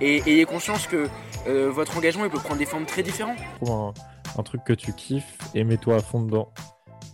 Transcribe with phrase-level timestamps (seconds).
[0.00, 1.08] et ayez conscience que
[1.46, 3.38] euh, votre engagement il peut prendre des formes très différentes.
[3.60, 3.92] Trouve
[4.38, 6.52] un, truc que tu kiffes et mets-toi à fond dedans.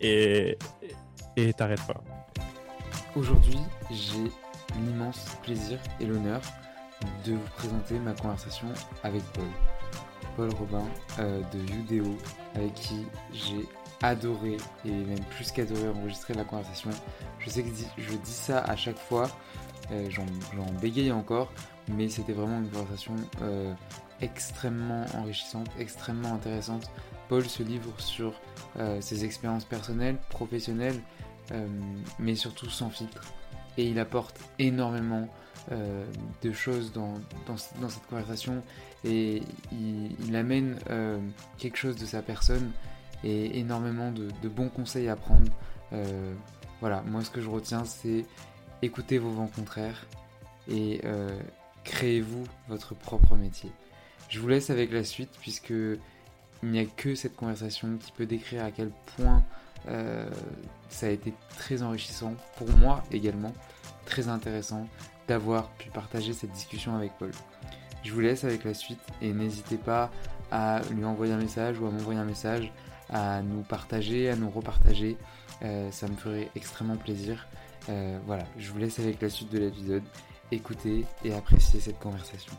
[0.01, 0.59] Et
[1.37, 2.03] et t'arrêtes pas.
[3.15, 3.59] Aujourd'hui,
[3.91, 4.31] j'ai
[4.81, 6.41] l'immense plaisir et l'honneur
[7.25, 8.69] de vous présenter ma conversation
[9.03, 9.45] avec Paul.
[10.37, 10.85] Paul Robin
[11.19, 12.17] euh, de Udeo,
[12.55, 13.67] avec qui j'ai
[14.03, 16.91] adoré et même plus qu'adoré enregistrer la conversation.
[17.39, 19.29] Je sais que je dis ça à chaque fois,
[19.93, 20.27] euh, j'en
[20.81, 21.53] bégaye encore,
[21.89, 23.73] mais c'était vraiment une conversation euh,
[24.21, 26.91] extrêmement enrichissante, extrêmement intéressante.
[27.29, 28.33] Paul se livre sur
[28.79, 31.01] euh, ses expériences personnelles, professionnelles,
[31.53, 31.67] euh,
[32.19, 33.23] mais surtout sans filtre.
[33.79, 35.29] Et il apporte énormément
[36.43, 37.15] de choses dans,
[37.57, 38.63] cette conversation
[39.05, 40.79] et il, amène
[41.59, 42.71] quelque chose de sa personne
[43.25, 45.51] et énormément de, bons conseils à prendre.
[46.81, 48.25] voilà, moi ce que je retiens c'est
[48.81, 50.07] écouter vos vents contraires
[50.69, 51.01] et
[51.87, 53.71] créez-vous votre propre métier.
[54.29, 58.27] Je vous laisse avec la suite puisque il n'y a que cette conversation qui peut
[58.27, 59.43] décrire à quel point
[59.89, 60.29] euh,
[60.89, 63.55] ça a été très enrichissant pour moi également,
[64.05, 64.87] très intéressant
[65.29, 67.31] d'avoir pu partager cette discussion avec Paul.
[68.03, 70.11] Je vous laisse avec la suite et n'hésitez pas
[70.51, 72.73] à lui envoyer un message ou à m'envoyer un message,
[73.11, 75.17] à nous partager, à nous repartager.
[75.63, 77.47] Euh, ça me ferait extrêmement plaisir.
[77.89, 80.03] Euh, voilà, je vous laisse avec la suite de l'épisode
[80.53, 82.53] écouter et apprécier cette conversation.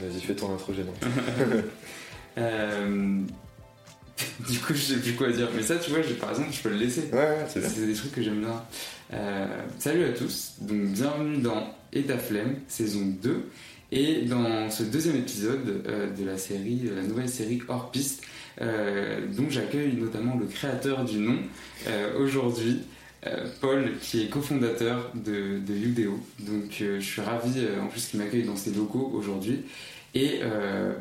[0.00, 0.92] Vas-y, fais ton intro gênant.
[2.38, 3.22] euh,
[4.48, 5.48] du coup, je sais plus quoi dire.
[5.54, 7.08] Mais ça, tu vois, par exemple, je peux le laisser.
[7.12, 8.62] Ouais, c'est C'est des trucs que j'aime bien.
[9.12, 9.46] Euh,
[9.78, 10.54] salut à tous.
[10.60, 13.48] Donc, bienvenue dans Et ta flemme, saison 2.
[13.92, 18.22] Et dans ce deuxième épisode euh, de la série, la nouvelle série Hors Piste,
[18.60, 21.38] euh, dont j'accueille notamment le créateur du nom
[22.18, 22.82] aujourd'hui.
[23.24, 26.20] Euh, Paul, qui est cofondateur de, de Udeo.
[26.40, 29.64] Donc euh, je suis ravi euh, en plus qu'il m'accueille dans ses locaux aujourd'hui.
[30.14, 30.40] Et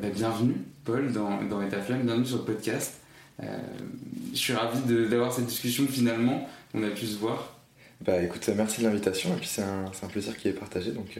[0.01, 2.95] bah, bienvenue, Paul, dans, dans Flamme, bienvenue sur le podcast.
[3.39, 7.57] je suis ravi d'avoir cette discussion finalement, on a pu se voir.
[8.01, 11.17] Bah écoute, merci de l'invitation et puis c'est un, un, plaisir qui est partagé donc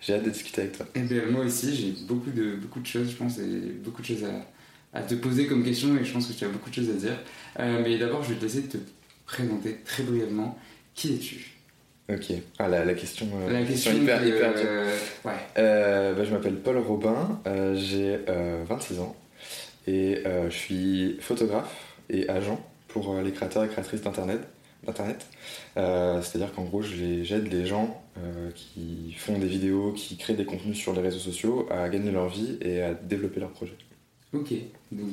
[0.00, 0.86] j'ai hâte de discuter avec toi.
[0.94, 4.02] Et eh ben, moi aussi, j'ai beaucoup de, beaucoup de choses, je pense, et beaucoup
[4.02, 6.70] de choses à, à te poser comme question et je pense que tu as beaucoup
[6.70, 7.18] de choses à dire.
[7.58, 8.78] mais d'abord, je vais te laisser te
[9.26, 10.58] présenter très brièvement
[10.94, 11.52] qui es-tu
[12.12, 15.32] Ok, ah, la, question, euh, la question, hyper, hyper euh, ouais.
[15.56, 17.40] Euh, bah, je m'appelle Paul Robin,
[17.74, 18.18] j'ai
[18.68, 19.16] 26 ans
[19.86, 24.40] et je suis photographe et agent pour les créateurs et créatrices d'Internet.
[24.84, 25.26] d'Internet.
[25.76, 28.02] C'est-à-dire qu'en gros, j'aide les gens
[28.54, 32.28] qui font des vidéos, qui créent des contenus sur les réseaux sociaux à gagner leur
[32.28, 33.76] vie et à développer leur projet.
[34.34, 34.52] Ok,
[34.90, 35.12] donc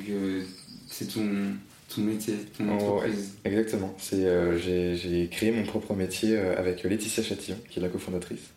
[0.88, 1.54] c'est ton,
[1.94, 3.34] ton métier, ton oh, entreprise.
[3.44, 3.94] exactement.
[3.98, 8.52] C'est, euh, j'ai, créé mon propre métier euh, avec Laetitia Chatillon, qui est la cofondatrice.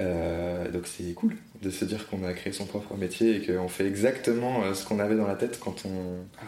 [0.00, 3.68] Euh, donc c'est cool de se dire qu'on a créé son propre métier et qu'on
[3.68, 6.44] fait exactement ce qu'on avait dans la tête quand on, ah,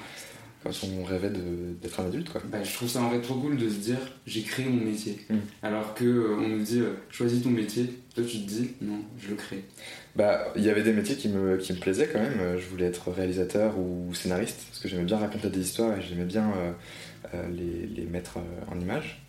[0.63, 1.31] quand on rêvait
[1.81, 2.29] d'être un adulte.
[2.31, 2.43] Quoi.
[2.53, 5.19] Bah, je trouve ça en fait trop cool de se dire j'ai créé mon métier.
[5.31, 5.39] Hmm.
[5.63, 9.37] Alors qu'on on nous dit choisis ton métier, toi tu te dis non, je le
[9.37, 9.65] crée.
[10.19, 12.59] Bah, il y avait des métiers qui me, qui me plaisaient quand même.
[12.59, 16.25] Je voulais être réalisateur ou scénariste parce que j'aimais bien raconter des histoires et j'aimais
[16.25, 16.73] bien euh,
[17.35, 19.23] euh, les, les, mettre euh, en image.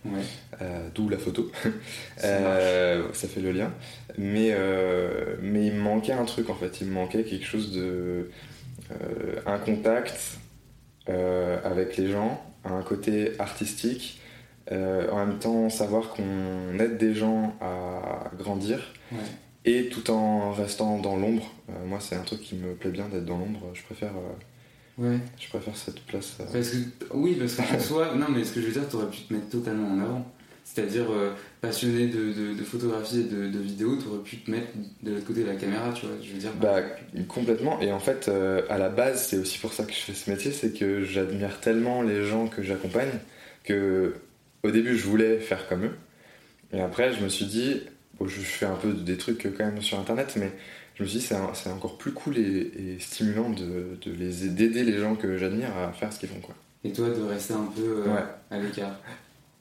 [0.95, 1.51] D'où la photo.
[2.17, 3.71] ça, fait le lien.
[4.17, 4.57] Mais,
[5.43, 6.81] mais il me manquait un truc en fait.
[6.81, 8.31] Il me manquait quelque chose de.
[9.45, 10.39] un contact
[11.05, 14.21] avec les gens, un côté artistique.
[14.71, 18.79] en même temps, savoir qu'on aide des gens à grandir
[19.77, 21.53] et tout en restant dans l'ombre.
[21.69, 23.71] Euh, moi, c'est un truc qui me plaît bien d'être dans l'ombre.
[23.73, 24.11] Je préfère.
[24.99, 25.17] Euh, ouais.
[25.39, 26.37] Je préfère cette place.
[26.39, 26.45] Euh.
[26.51, 26.77] Parce que,
[27.13, 29.33] oui, parce que soi, non, mais ce que je veux dire, tu aurais pu te
[29.33, 30.31] mettre totalement en avant.
[30.63, 31.31] C'est-à-dire euh,
[31.61, 34.67] passionné de, de- de photographie et de, de vidéo, tu aurais pu te mettre
[35.01, 36.15] de l'autre côté de la caméra, tu vois.
[36.21, 36.51] Je veux dire.
[36.61, 36.81] Bah,
[37.27, 37.81] complètement.
[37.81, 40.29] Et en fait, euh, à la base, c'est aussi pour ça que je fais ce
[40.29, 43.09] métier, c'est que j'admire tellement les gens que j'accompagne
[43.63, 44.13] que
[44.63, 45.95] au début, je voulais faire comme eux.
[46.71, 47.81] Et après, je me suis dit,
[48.27, 50.51] je fais un peu des trucs quand même sur Internet, mais
[50.95, 54.83] je me suis dit, c'est encore plus cool et, et stimulant de, de les d'aider
[54.83, 56.55] les gens que j'admire à faire ce qu'ils font, quoi.
[56.83, 58.23] Et toi, de rester un peu euh, Ouais.
[58.51, 58.95] à l'écart.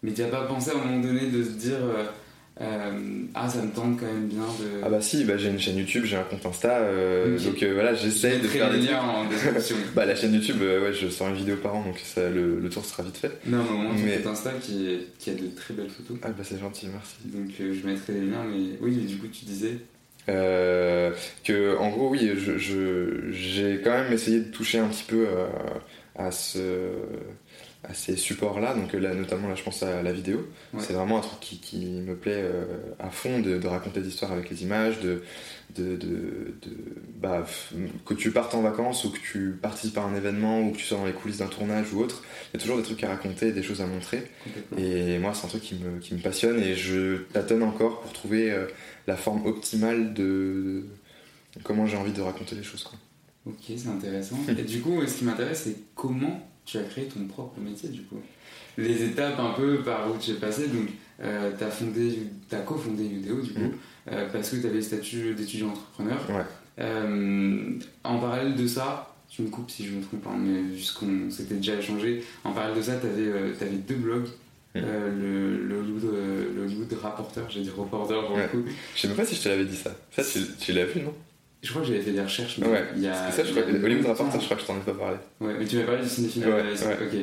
[0.03, 1.79] Mais tu n'as pas pensé à un moment donné de se dire
[2.61, 2.91] euh,
[3.35, 4.83] Ah, ça me tente quand même bien de.
[4.83, 7.73] Ah bah si, bah, j'ai une chaîne YouTube, j'ai un compte Insta, euh, donc euh,
[7.75, 9.77] voilà, j'essaye de faire des liens en description.
[9.95, 12.69] bah la chaîne YouTube, ouais, je sors une vidéo par an, donc ça, le, le
[12.69, 13.33] tour sera vite fait.
[13.47, 16.17] Non, mais au moins, Mais- compte Insta qui, est- qui a de très belles photos.
[16.23, 17.17] Ah bah c'est gentil, merci.
[17.27, 19.77] Donc je mettrai les liens, mais oui, mais du coup, tu disais.
[20.29, 21.11] Euh,
[21.43, 25.27] que en gros oui je, je- j'ai quand même essayé de toucher un petit peu
[26.17, 26.59] à ce
[27.85, 30.81] à ces supports là donc là notamment là je pense à la vidéo Ouais.
[30.87, 32.65] c'est vraiment un truc qui, qui me plaît euh,
[32.99, 35.23] à fond de, de raconter des histoires avec les images de
[35.77, 36.55] de, de,
[37.21, 37.47] bah,
[38.07, 40.85] que tu partes en vacances ou que tu participes à un événement ou que tu
[40.85, 42.23] sois dans les coulisses d'un tournage ou autre
[42.53, 44.29] il y a toujours des trucs à raconter des choses à montrer
[44.77, 48.13] et moi, c'est un truc qui me, qui me passionne et je tâtonne encore pour
[48.13, 48.67] trouver euh,
[49.07, 50.85] la forme optimale de,
[51.57, 52.83] de comment j'ai envie de raconter les choses.
[52.85, 52.99] Quoi.
[53.47, 54.37] Ok, c'est intéressant.
[54.49, 58.03] Et du coup, ce qui m'intéresse, c'est comment tu as créé ton propre métier, du
[58.03, 58.20] coup.
[58.76, 60.69] Les étapes un peu par où tu es passé.
[60.69, 60.88] Donc,
[61.23, 62.19] euh, tu as fondé,
[62.49, 63.73] t'as cofondé Udeo, du coup, Mhm.
[64.12, 66.19] euh, parce que tu avais le statut d'étudiant entrepreneur.
[66.31, 66.44] Ouais.
[66.81, 67.73] Euh,
[68.05, 70.97] en parallèle de ça, tu me coupes si je me trompe, hein, mais vu ce
[70.99, 74.29] qu'on s'était déjà échangé, en parallèle de ça, tu avais, deux blogs.
[74.76, 78.43] Euh, le, le, Hollywood, euh, le Hollywood rapporteur, j'ai dit reporter pour Ouais.
[78.43, 78.64] le coup.
[78.94, 79.91] Je sais même pas si je te l'avais dit ça.
[80.12, 81.12] Ça, tu, tu l'as vu, non?
[81.63, 82.59] Je crois que j'avais fait des recherches.
[82.59, 84.11] mais Ouais, il y a, parce que ça, je y a crois, Hollywood longtemps.
[84.25, 85.17] Reporter, je crois que je t'en ai pas parlé.
[85.41, 86.73] Ouais, mais tu m'as parlé du cinéphile Ouais, ouais.
[86.73, 87.19] ok.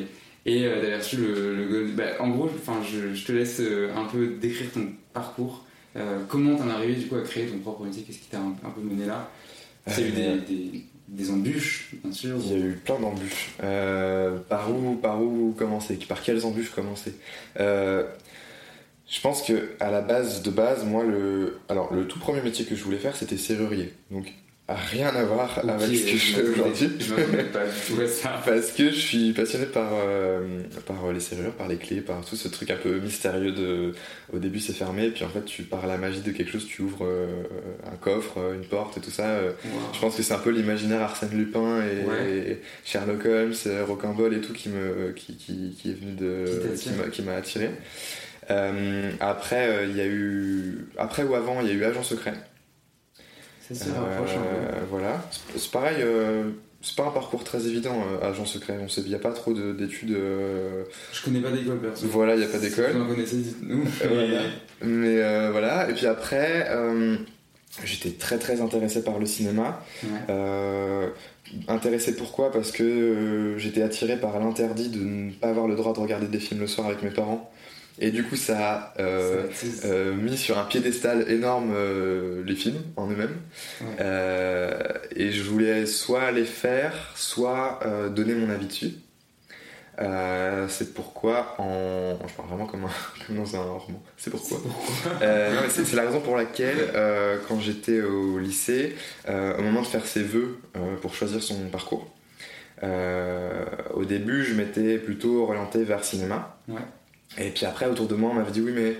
[0.48, 2.48] Et euh, reçu le, le Gold- bah, en gros,
[2.84, 5.64] je, je te laisse euh, un peu décrire ton parcours.
[5.96, 8.02] Euh, comment t'en es arrivé du coup à créer ton propre métier?
[8.02, 9.30] Qu'est-ce qui t'a un, un peu mené là?
[9.88, 12.36] Il y a eu des, des, des embûches, bien sûr.
[12.44, 13.50] Il y a eu plein d'embûches.
[13.62, 15.96] Euh, par où, par où commencer?
[16.08, 17.14] Par quelles embûches commencer?
[19.08, 22.64] Je pense que à la base de base, moi, le, alors le tout premier métier
[22.64, 23.92] que je voulais faire, c'était serrurier.
[24.10, 24.32] Donc
[24.68, 26.88] rien à voir avec ce que je fais aujourd'hui.
[28.44, 32.34] Parce que je suis passionné par, euh, par les serrures, par les clés, par tout
[32.34, 33.92] ce truc un peu mystérieux de.
[34.32, 36.82] Au début c'est fermé, puis en fait tu par la magie de quelque chose tu
[36.82, 37.44] ouvres euh,
[37.92, 39.28] un coffre, euh, une porte et tout ça.
[39.28, 39.80] euh, Wow.
[39.94, 42.36] Je pense que c'est un peu l'imaginaire Arsène Lupin et, Ouais.
[42.36, 46.44] et Sherlock Holmes, euh, Rocambole et tout qui me qui, qui, qui est venu de
[47.12, 47.70] qui m'a attiré.
[48.50, 52.02] Euh, après euh, il y a eu après ou avant il y a eu Agent
[52.04, 52.34] secret.
[53.72, 54.30] Ça un peu.
[54.30, 55.26] Euh, voilà.
[55.30, 56.50] C'est- C'est pareil, euh,
[56.82, 58.78] c'est pas un parcours très évident, euh, agent secret.
[58.80, 60.12] On sait, il n'y a pas trop de- d'études.
[60.12, 62.06] euh, Je connais pas d'école perso.
[62.06, 62.92] voilà, il n'y a pas Si d'école.
[62.92, 63.82] vous en connaissez, dites-nous.
[64.08, 64.40] Voilà.
[64.82, 65.90] Mais euh, voilà.
[65.90, 67.16] Et puis après, euh,
[67.82, 69.82] j'étais très très intéressé par le cinéma.
[70.04, 70.08] Ouais.
[70.30, 71.08] Euh,
[71.66, 72.52] intéressé pourquoi?
[72.52, 76.28] Parce que euh, j'étais attiré par l'interdit de ne pas avoir le droit de regarder
[76.28, 77.50] des films le soir avec mes parents.
[77.98, 79.44] Et du coup, ça a euh,
[79.86, 83.36] euh, mis sur un piédestal énorme euh, les films en eux-mêmes.
[83.80, 85.00] Ouais.
[85.16, 87.80] Et je voulais soit les faire, soit
[88.14, 88.92] donner mon avis dessus.
[90.68, 92.18] C'est pourquoi en...
[92.28, 92.90] Je parle vraiment comme, un-
[93.26, 94.02] comme dans un roman.
[94.18, 94.58] C'est pourquoi.
[95.70, 96.90] C'est la raison pour laquelle,
[97.48, 98.94] quand j'étais au lycée,
[99.28, 100.58] au moment de faire ses vœux
[101.00, 102.12] pour choisir son parcours,
[102.82, 106.58] au début, je m'étais plutôt orienté vers cinéma.
[106.68, 106.80] Ouais.
[107.38, 108.96] Et puis après, autour de moi, on m'avait dit oui, mais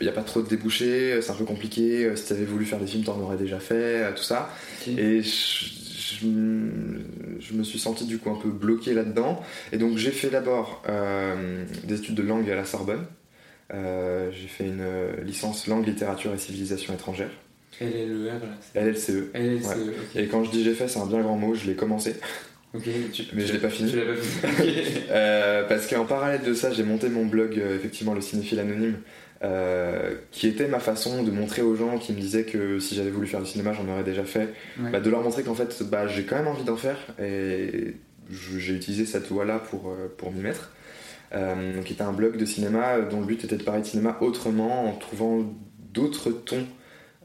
[0.00, 2.04] il n'y a pas trop de débouchés, c'est un peu compliqué.
[2.04, 4.50] euh, Si tu avais voulu faire des films, t'en aurais déjà fait, euh, tout ça.
[4.86, 5.64] Et je,
[6.20, 7.02] je m-
[7.40, 9.42] je me suis senti du coup un peu bloqué là-dedans.
[9.72, 13.04] Et donc j'ai fait d'abord euh, des études de langue à la Sorbonne.
[13.74, 14.86] Euh, j'ai fait une
[15.24, 17.28] licence langue, littérature et civilisation étrangère,
[17.80, 18.32] LLER,
[18.74, 19.30] LLCE.
[19.34, 20.22] LLCE, Ouais.
[20.22, 22.14] Et quand je dis j'ai fait, c'est un bien grand mot, je l'ai commencé,
[23.12, 23.90] Tu- mais je l'ai pas fini.
[23.90, 24.48] Tu pas.
[25.10, 28.96] Euh, parce qu'en parallèle de ça, j'ai monté mon blog, euh, effectivement, le cinéphile anonyme,
[29.42, 33.10] euh, qui était ma façon de montrer aux gens qui me disaient que si j'avais
[33.10, 34.48] voulu faire du cinéma, j'en aurais déjà fait,
[34.80, 34.90] Ouais.
[34.90, 37.94] bah, de leur montrer qu'en fait, bah, j'ai quand même envie d'en faire, et
[38.30, 40.72] j'ai utilisé cette voie-là pour, pour m'y mettre.
[41.32, 44.16] Donc, qui était un blog de cinéma dont le but était de parler de cinéma
[44.20, 45.44] autrement, en trouvant
[45.94, 46.66] d'autres tons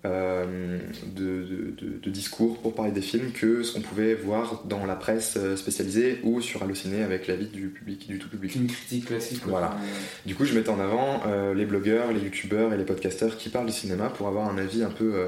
[0.05, 0.77] euh,
[1.15, 4.85] de, de- de- de discours pour parler des films que ce qu'on pouvait voir dans
[4.85, 8.55] la presse euh, spécialisée ou sur Allociné avec l'avis du public, du tout public.
[8.55, 9.41] Une critique classique.
[9.41, 9.51] quoi.
[9.51, 9.77] Voilà.
[10.25, 13.47] Du coup, je mettais en avant euh, les blogueurs, les youtubeurs et les podcasteurs qui
[13.49, 15.27] parlent du cinéma pour avoir un avis un peu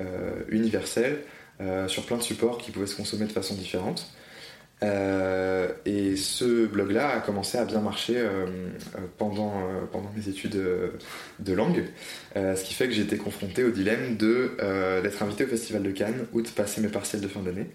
[0.00, 1.18] euh, universel
[1.86, 4.10] sur plein de supports qui pouvaient se consommer de façon différente.
[4.82, 10.28] Euh, et ce blog-là a commencé à bien marcher euh, euh, pendant, euh, pendant mes
[10.28, 10.60] études
[11.38, 11.84] de langue,
[12.34, 14.50] ce qui fait que j'ai été confronté au dilemme de
[15.02, 17.66] d'être invité au Festival de Cannes ou de passer mes partiels de fin d'année.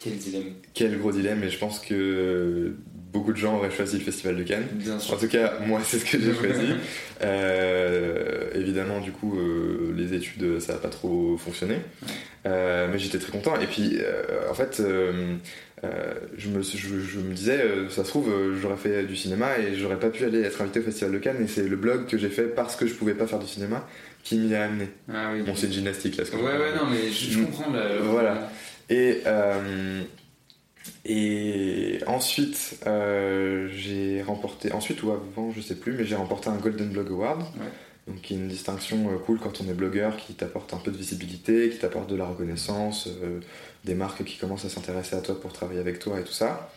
[0.00, 0.54] Quel dilemme.
[0.72, 2.74] Quel gros dilemme, et je pense que
[3.12, 4.66] beaucoup de gens auraient choisi le Festival de Cannes.
[4.72, 5.14] Bien sûr.
[5.14, 6.66] En tout cas, moi, c'est ce que j'ai choisi.
[7.22, 11.76] Euh, évidemment, du coup, euh, les études, ça n'a pas trop fonctionné.
[12.46, 13.60] Euh, mais j'étais très content.
[13.60, 13.98] Et puis,
[14.48, 14.82] en fait,
[15.84, 19.04] euh, je, me, suis- je, je me disais, euh, ça se trouve, euh, j'aurais fait
[19.04, 21.42] du cinéma et j'aurais pas pu aller être invité au Festival de Cannes.
[21.42, 23.86] Et c'est le blog que j'ai fait parce que je pouvais pas faire du cinéma
[24.22, 24.88] qui m'y a amené.
[25.12, 25.42] Ah oui.
[25.42, 26.24] Bon, c'est gymnastique là.
[26.26, 27.44] ce Ouais, ouais, non, mais je, je Mm.
[27.46, 27.70] comprends.
[27.72, 27.88] là.
[28.02, 28.50] Voilà.
[28.90, 29.22] Et,
[31.06, 36.90] et ensuite, j'ai remporté, ensuite ou avant, je sais plus, mais j'ai remporté un Golden
[36.90, 37.42] Blog Award.
[38.08, 41.68] Donc, une distinction euh, cool quand on est blogueur, qui t'apporte un peu de visibilité,
[41.70, 43.40] qui t'apporte de la reconnaissance, euh,
[43.84, 46.72] des marques qui commencent à s'intéresser à toi pour travailler avec toi et tout ça.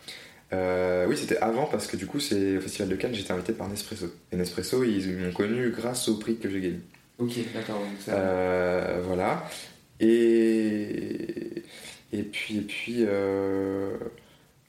[0.52, 3.52] Euh, oui, c'était avant parce que du coup, c'est au Festival de Cannes, j'étais invité
[3.54, 4.06] par Nespresso.
[4.30, 6.80] Et Nespresso, ils m'ont connu grâce au prix que j'ai gagné.
[7.18, 7.78] Ok, d'accord.
[7.78, 9.48] donc ça- Euh, voilà.
[9.98, 11.62] Et,
[12.12, 13.96] et puis, et puis euh,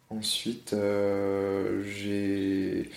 [0.09, 2.89] ensuite, euh, j'ai,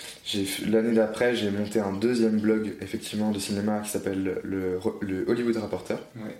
[0.66, 5.56] l'année d'après, j'ai monté un deuxième blog, effectivement, de cinéma qui s'appelle le, le Hollywood
[5.56, 5.98] Reporter.
[6.16, 6.36] Ouais.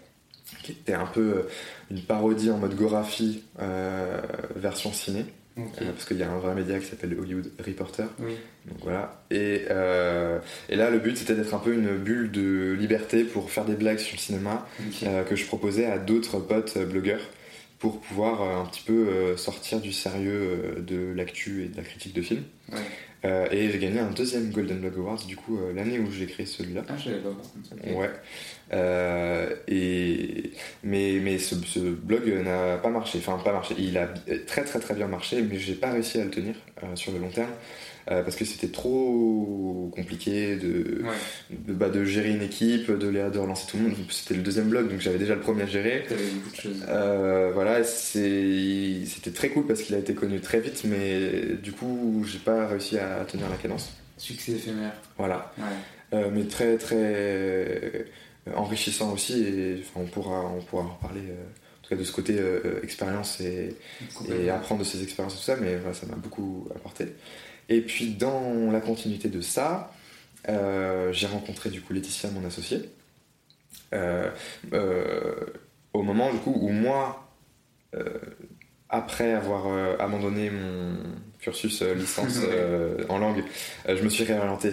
[0.63, 1.43] Qui était un peu euh,
[1.91, 4.21] une parodie en mode Gorafi euh,
[4.57, 5.27] version ciné.
[5.59, 8.07] Euh, parce qu'il y a un vrai média qui s'appelle le Hollywood Reporter.
[8.21, 8.37] Oui.
[8.67, 9.25] Donc voilà.
[9.31, 13.51] Et, euh, et là, le but, c'était d'être un peu une bulle de liberté pour
[13.51, 14.69] faire des blagues sur le cinéma
[15.03, 17.21] euh, que je proposais à d'autres potes blogueurs
[17.79, 21.77] pour pouvoir euh, un petit peu euh, sortir du sérieux euh, de l'actu et de
[21.77, 22.43] la critique de film.
[22.73, 22.79] Ouais.
[23.25, 26.27] Euh, et j'ai gagné un deuxième Golden Blog Awards du coup euh, l'année où j'ai
[26.27, 26.83] créé celui-là.
[26.89, 27.31] Ah, je savais pas.
[27.93, 28.11] Ouais.
[28.73, 30.53] Euh, et
[30.85, 33.19] mais mais ce, ce blog n'a pas marché.
[33.19, 33.75] Enfin pas marché.
[33.79, 34.09] Il a
[34.47, 36.55] très très très bien marché, mais j'ai pas réussi à le tenir
[36.95, 37.51] sur le long terme
[38.11, 41.15] euh, parce que c'était trop compliqué de Ouais.
[41.51, 43.95] de, bah, de gérer une équipe, de, relancer tout le monde.
[44.11, 46.05] C'était le deuxième blog, donc j'avais déjà le premier à gérer.
[46.89, 52.25] Euh, voilà, c'était très cool parce qu'il a été connu très vite, mais du coup,
[52.27, 53.93] j'ai pas réussi à tenir la cadence.
[54.17, 54.93] Succès éphémère.
[55.17, 55.53] Voilà.
[55.59, 55.65] Ouais.
[56.15, 58.07] Euh, mais très très
[58.57, 61.21] enrichissant aussi, et enfin, on, pourra, on pourra en reparler.
[61.21, 63.77] en tout cas, de ce côté euh, expérience et,
[64.51, 67.09] apprendre de ses expériences et tout ça, mais voilà, ça m'a beaucoup apporté.
[67.69, 69.93] Et puis, dans la continuité de ça,
[70.49, 72.89] euh, j'ai rencontré du coup Laetitia, mon associée.
[73.95, 74.31] Euh,
[74.73, 75.35] euh,
[75.95, 77.25] au moment du coup où moi,
[78.91, 79.67] après avoir
[80.01, 80.97] abandonné mon
[81.41, 82.41] cursus licence
[83.09, 83.43] en langue,
[83.87, 84.73] je me suis réorienté.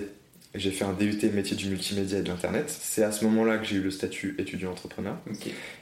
[0.53, 2.69] J'ai fait un DUT métier du multimédia et de l'internet.
[2.69, 5.17] C'est à ce moment-là que j'ai eu le statut étudiant-entrepreneur.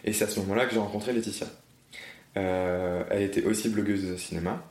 [0.03, 1.47] Et c'est à ce moment-là que j'ai rencontré Laetitia.
[2.35, 4.63] Elle était aussi blogueuse de cinéma.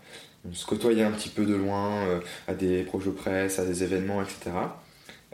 [0.48, 3.84] On se côtoyait un petit peu de loin euh, à des projets presse, à des
[3.84, 4.50] événements, etc.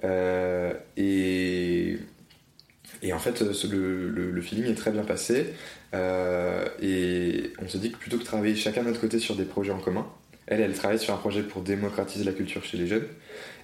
[0.05, 1.99] Euh, et,
[3.03, 5.55] et en fait, ce- le, le- le feeling est très bien passé.
[5.95, 9.45] Euh, et on se dit que plutôt que travailler chacun de notre côté sur des
[9.45, 10.07] projets en commun,
[10.47, 13.07] elle, elle travaille sur un projet pour démocratiser la culture chez les jeunes.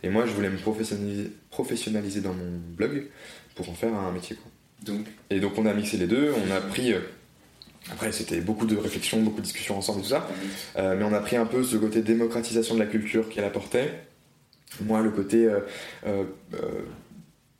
[0.02, 3.06] Et moi, je voulais me professionnaliser, professionnaliser dans mon blog
[3.54, 4.36] pour en faire un métier.
[4.36, 4.50] Quoi.
[4.94, 6.94] Donc, Et donc on a mixé les deux, on a pris...
[7.92, 10.28] après c'était beaucoup de réflexions, beaucoup de discussions ensemble et tout ça,
[10.76, 13.92] Euh, mais on a pris un peu ce côté démocratisation de la culture qu'elle apportait.
[14.80, 15.60] Moi le côté euh,
[16.06, 16.24] euh,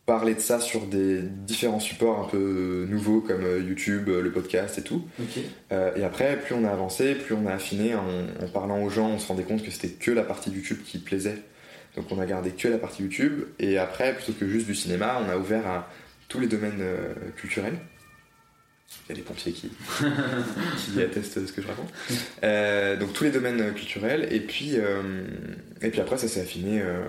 [0.07, 4.83] parler de ça sur des différents supports un peu nouveaux comme YouTube, le podcast et
[4.83, 5.03] tout.
[5.73, 7.95] Euh, et après, plus on a avancé, plus on a affiné.
[7.95, 8.03] En,
[8.43, 10.99] en parlant aux gens, on se rendait compte que c'était que la partie YouTube qui
[10.99, 11.39] plaisait.
[11.97, 13.45] Donc on a gardé que la partie YouTube.
[13.59, 15.89] Et après, plutôt que juste du cinéma, on a ouvert à
[16.29, 17.79] tous les domaines euh, culturels.
[19.09, 19.71] Il y a des pompiers qui,
[20.95, 21.91] qui attestent ce que je raconte.
[22.43, 24.29] Euh, donc tous les domaines culturels.
[24.31, 25.03] Et puis, euh,
[25.83, 26.81] et puis après, ça s'est affiné.
[26.81, 27.05] euh,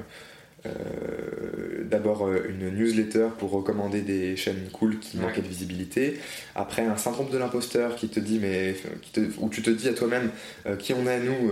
[1.84, 5.24] D'abord une newsletter pour recommander des chaînes cool qui Ouais.
[5.26, 6.20] manquaient de visibilité.
[6.56, 9.88] Après un syndrome de l'imposteur qui te dit mais qui te- où tu te dis
[9.88, 10.32] à toi-même
[10.80, 11.50] qui on est nous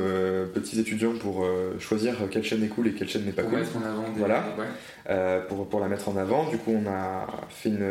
[0.54, 1.46] petits étudiants pour
[1.80, 3.60] choisir quelle chaîne est cool et quelle chaîne n'est pas Pour cool.
[3.60, 4.56] mettre en avant des- Voilà.
[4.58, 5.42] ouais.
[5.48, 6.50] Pour, pour la mettre en avant.
[6.50, 7.86] Du coup, on a fait une,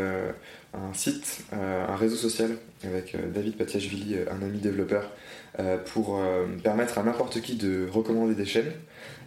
[0.75, 5.11] un site, euh, un réseau social avec euh, David Patiashvili, euh, un ami développeur,
[5.93, 6.19] pour
[6.65, 8.73] permettre à n'importe qui de recommander des chaînes.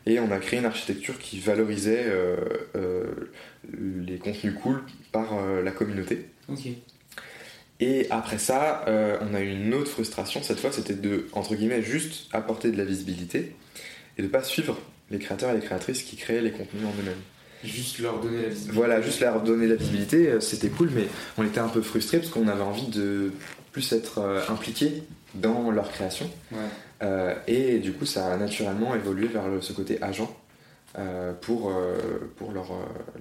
[0.08, 2.12] Et on a créé une architecture qui valorisait
[3.72, 6.26] les contenus cool par la communauté.
[7.80, 10.42] Et après ça, euh, on a eu une autre frustration.
[10.42, 13.56] Cette fois, c'était de, entre guillemets, juste apporter de la visibilité
[14.18, 14.80] et de pas suivre
[15.12, 17.22] les créateurs et les créatrices qui créaient les contenus en eux-mêmes.
[17.66, 18.72] Juste leur donner la visibilité.
[18.76, 21.08] Voilà, juste leur donner la visibilité, euh, c'était cool, mais
[21.38, 23.32] on était un peu frustrés parce qu'on avait envie de
[23.72, 25.04] plus être euh, impliqué
[25.34, 26.30] dans leur création.
[26.52, 26.58] Ouais.
[27.04, 30.34] Euh, et du coup, ça a naturellement évolué vers le- ce côté agent
[30.98, 31.98] euh, pour, euh,
[32.38, 32.68] pour leur,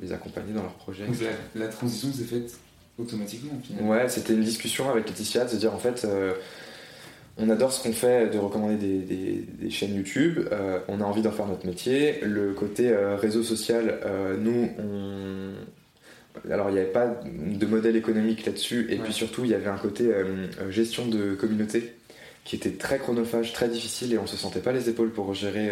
[0.01, 1.07] les accompagner dans leurs projets.
[1.07, 1.17] Donc
[1.57, 2.55] la, la transition s'est faite
[2.99, 3.83] automatiquement au final.
[3.85, 6.07] Ouais, c'était une discussion avec Laetitia de se dire en fait,
[7.37, 11.05] on adore ce qu'on fait de recommander des, des- des chaînes YouTube, euh, on a
[11.05, 12.21] envie d'en faire notre métier.
[12.23, 15.53] Le côté euh, réseau social, euh, nous, on.
[16.53, 19.05] Alors, il n'y avait pas de modèle économique là-dessus, et Ouais.
[19.05, 20.11] puis surtout, il y avait un côté
[20.69, 21.95] gestion de communauté
[22.45, 25.71] qui était très chronophage, très difficile, et on se sentait pas les épaules pour gérer.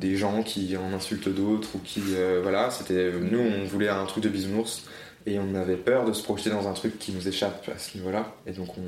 [0.00, 2.02] des gens qui en insultent d'autres ou qui
[2.42, 4.84] voilà c'était nous on voulait un truc de bisounours
[5.26, 7.96] et on avait peur de se projeter dans un truc qui nous échappe à ce
[7.96, 8.82] niveau-là et donc on,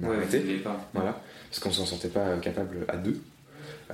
[0.00, 0.88] on a Ouais, arrêté pas.
[0.94, 1.20] voilà
[1.50, 3.20] parce qu'on s'en sentait pas capable à deux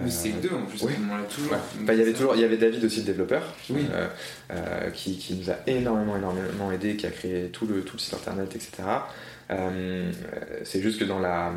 [0.00, 0.92] Mais c'est que deux en plus, ouais.
[0.92, 1.52] à ce moment-là, toujours.
[1.52, 1.58] Ouais.
[1.80, 3.84] Bah, il y avait toujours il y avait David aussi le développeur Oui.
[3.92, 4.06] euh,
[4.52, 8.00] euh, qui, qui nous a énormément énormément aidé qui a créé tout le tout le
[8.00, 8.70] site internet etc
[9.50, 10.12] Euh,
[10.64, 11.52] c'est juste que dans la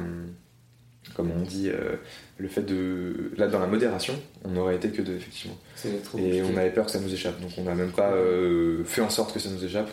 [1.15, 1.95] comme on dit euh,
[2.37, 4.13] le fait de là dans la modération
[4.45, 5.57] on aurait été que deux effectivement
[6.03, 8.83] trop et on avait peur que ça nous échappe donc on n'a même pas euh,
[8.85, 9.89] fait en sorte que ça nous échappe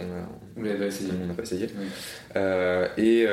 [0.57, 1.11] on pas essayé.
[1.13, 1.87] n'a pas essayé Oui.
[2.37, 3.27] Euh, et,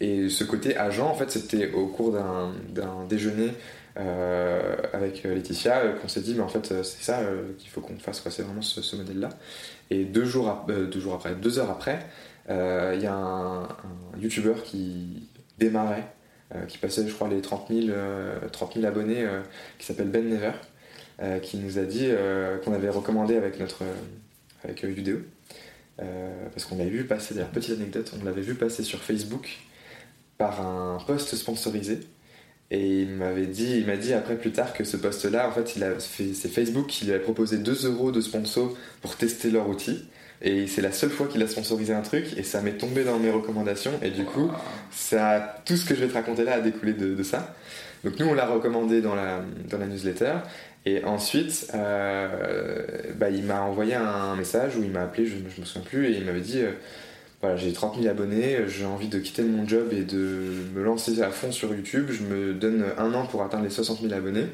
[0.00, 3.50] et ce côté agent, en fait, c'était au cours d'un déjeuner
[4.92, 7.20] avec Laetitia qu'on s'est dit, mais en fait, c'est ça
[7.58, 8.22] qu'il faut qu'on fasse.
[8.30, 9.28] C'est vraiment ce, ce modèle-là.
[9.90, 11.98] Et deux jours, ap- deux jours après, deux heures après,
[12.48, 16.06] il y a un, un YouTuber qui démarrait,
[16.68, 19.40] qui passait, je crois, les 30 000, euh, 30 000 abonnés, euh,
[19.78, 20.52] qui s'appelle Ben Never,
[21.20, 25.22] euh, qui nous a dit euh, qu'on avait recommandé avec notre euh, euh.
[26.00, 29.58] Euh, parce qu'on l'avait vu passer, d'ailleurs, petite anecdote, on l'avait vu passer sur Facebook
[30.38, 32.00] par un post sponsorisé.
[32.70, 35.68] Et il m'avait dit, il m'a dit après plus tard que ce post-là, en fait,
[35.68, 40.08] fait, c'est Facebook qui lui avait proposé 2 euros de sponsor pour tester leur outil.
[40.44, 43.18] Et c'est la seule fois qu'il a sponsorisé un truc, et ça m'est tombé dans
[43.20, 43.92] mes recommandations.
[44.02, 44.50] Et du coup,
[44.90, 47.54] ça, tout ce que je vais te raconter là a découlé de, ça.
[48.02, 50.34] Donc nous, on l'a recommandé dans la, dans la newsletter.
[50.84, 52.68] Et ensuite, euh,
[53.14, 56.06] bah, il m'a envoyé un message où il m'a appelé, je, je me souviens plus,
[56.08, 56.72] et il m'avait dit euh,
[57.40, 61.22] voilà, j'ai 30 000 abonnés, j'ai envie de quitter mon job et de me lancer
[61.22, 62.08] à fond sur YouTube.
[62.10, 64.46] Je me donne un an pour atteindre les 60 000 abonnés.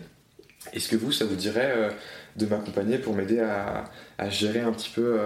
[0.75, 1.90] Est-ce que vous, ça vous dirait euh,
[2.37, 3.85] de m'accompagner pour m'aider à,
[4.18, 5.18] à gérer un petit peu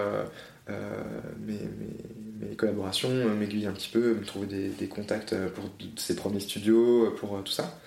[0.69, 5.49] mes, mes- mes collaborations, euh, m'aiguiller un petit peu, me trouver des, des contacts euh,
[5.49, 5.65] pour
[5.97, 7.79] ses premiers studios, euh, pour euh, tout ça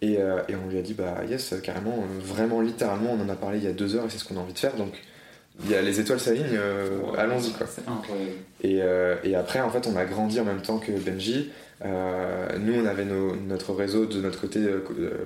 [0.00, 3.28] et, euh, et on lui a dit, bah yes, carrément, euh, vraiment littéralement, on en
[3.28, 4.76] a parlé il y a deux heures et c'est ce qu'on a envie de faire.
[4.76, 4.92] Donc,
[5.64, 7.66] il y a les étoiles s'alignent, euh, allons-y quoi.
[8.62, 11.50] Et, euh, et après, en fait, on a grandi en même temps que Benji.
[11.84, 15.24] Euh, nous, on avait nos- notre réseau de notre côté euh, euh,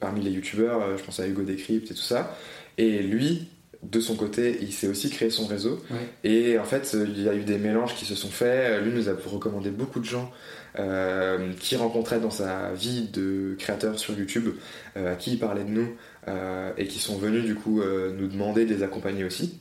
[0.00, 2.34] parmi les youtubeurs, euh, je pense à Hugo Décrypte et tout ça.
[2.78, 3.48] Et lui,
[3.90, 5.82] de son côté, il s'est aussi créé son réseau.
[5.90, 6.30] Ouais.
[6.30, 8.82] Et en fait, euh, il y a eu des mélanges qui se sont faits.
[8.82, 10.30] Lui nous a recommandé beaucoup de gens
[10.78, 14.50] euh, qui rencontrait dans sa vie de créateur sur YouTube,
[14.96, 15.88] euh, à qui il parlait de nous,
[16.28, 19.58] euh, et qui sont venus du coup euh, nous demander de les accompagner aussi.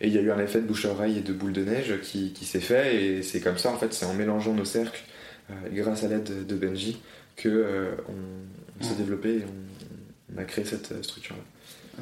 [0.00, 1.64] Et il y a eu un effet de bouche à oreille et de boule de
[1.64, 4.64] neige qui, qui s'est fait, et c'est comme ça, en fait, c'est en mélangeant nos
[4.64, 5.02] cercles,
[5.50, 7.00] euh, grâce à l'aide de, Benji,
[7.36, 11.42] que euh, on, on s'est développé et on, on a créé cette euh, structure-là.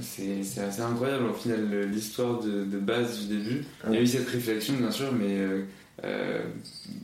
[0.00, 3.64] C'est assez incroyable au final l'histoire de, de base du début.
[3.88, 5.62] Il y a eu cette réflexion bien sûr, mais euh,
[6.04, 6.40] euh,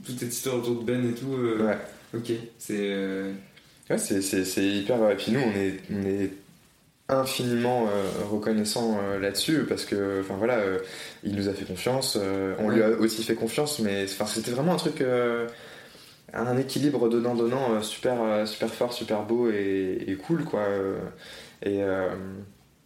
[0.04, 1.34] toute cette histoire autour de Ben et tout.
[1.34, 1.78] euh, Ouais.
[2.14, 2.92] Ok, c'est.
[3.88, 5.10] Ouais, c'est, hyper.
[5.10, 6.30] Et puis nous, on est, on est
[7.08, 7.88] infiniment
[8.30, 10.60] reconnaissant là-dessus parce que, enfin voilà,
[11.24, 12.16] il nous a fait confiance.
[12.58, 15.02] on lui a aussi fait confiance, mais c'était vraiment un truc,
[16.32, 20.62] un équilibre donnant-donnant euh, super, super fort, super beau et, et cool quoi.
[21.62, 22.08] et euh,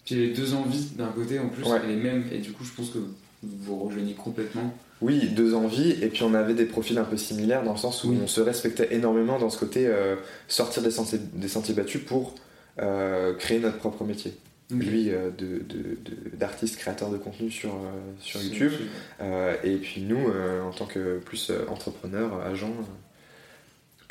[0.04, 1.78] Puis avait deux envies d'un côté en plus, Ouais.
[1.86, 3.12] les mêmes, et du coup je pense que vous
[3.42, 4.74] vous rejoignez complètement.
[5.02, 8.04] Oui, deux envies, et puis on avait des profils un peu similaires dans le sens
[8.04, 8.18] où Oui.
[8.22, 10.16] on se respectait énormément dans ce côté euh,
[10.48, 12.34] sortir des sentiers, des sentiers battus pour
[12.80, 14.34] euh, créer notre propre métier.
[14.70, 17.76] Lui, euh, de- de- de- d'artiste créateur de contenu sur,
[18.18, 18.72] sur YouTube,
[19.62, 20.26] et puis nous,
[20.66, 22.72] en tant que plus entrepreneur, agent,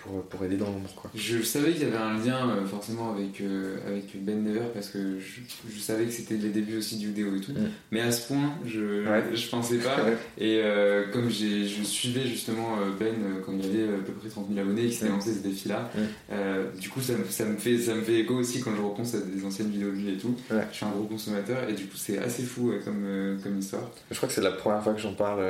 [0.04, 0.90] pour, pour aider dans l'ombre.
[0.96, 1.10] Quoi.
[1.16, 4.90] Je savais qu'il y avait un lien euh, forcément avec, euh, avec Ben Never parce
[4.90, 5.40] que je,
[5.74, 7.54] je savais que c'était les débuts aussi du vidéo et tout.
[7.54, 7.70] Mm.
[7.92, 9.24] Mais à ce point, je, Ouais.
[9.34, 9.96] je pensais pas.
[10.38, 14.48] Et euh, comme j'ai, je suivais justement Ben quand il avait à peu près 30
[14.50, 15.16] 000 abonnés et qu'il s'était Mm.
[15.16, 16.80] lancé ce défi-là, Mm.
[16.80, 19.16] du coup ça, me- ça, me fait, ça me fait écho aussi quand je repense
[19.16, 20.36] à des anciennes vidéos de lui et tout.
[20.52, 20.68] Ouais.
[20.72, 23.90] Je suis un gros consommateur et du coup c'est assez fou comme, comme histoire.
[24.12, 25.42] Je crois que c'est la première fois que j'en parle.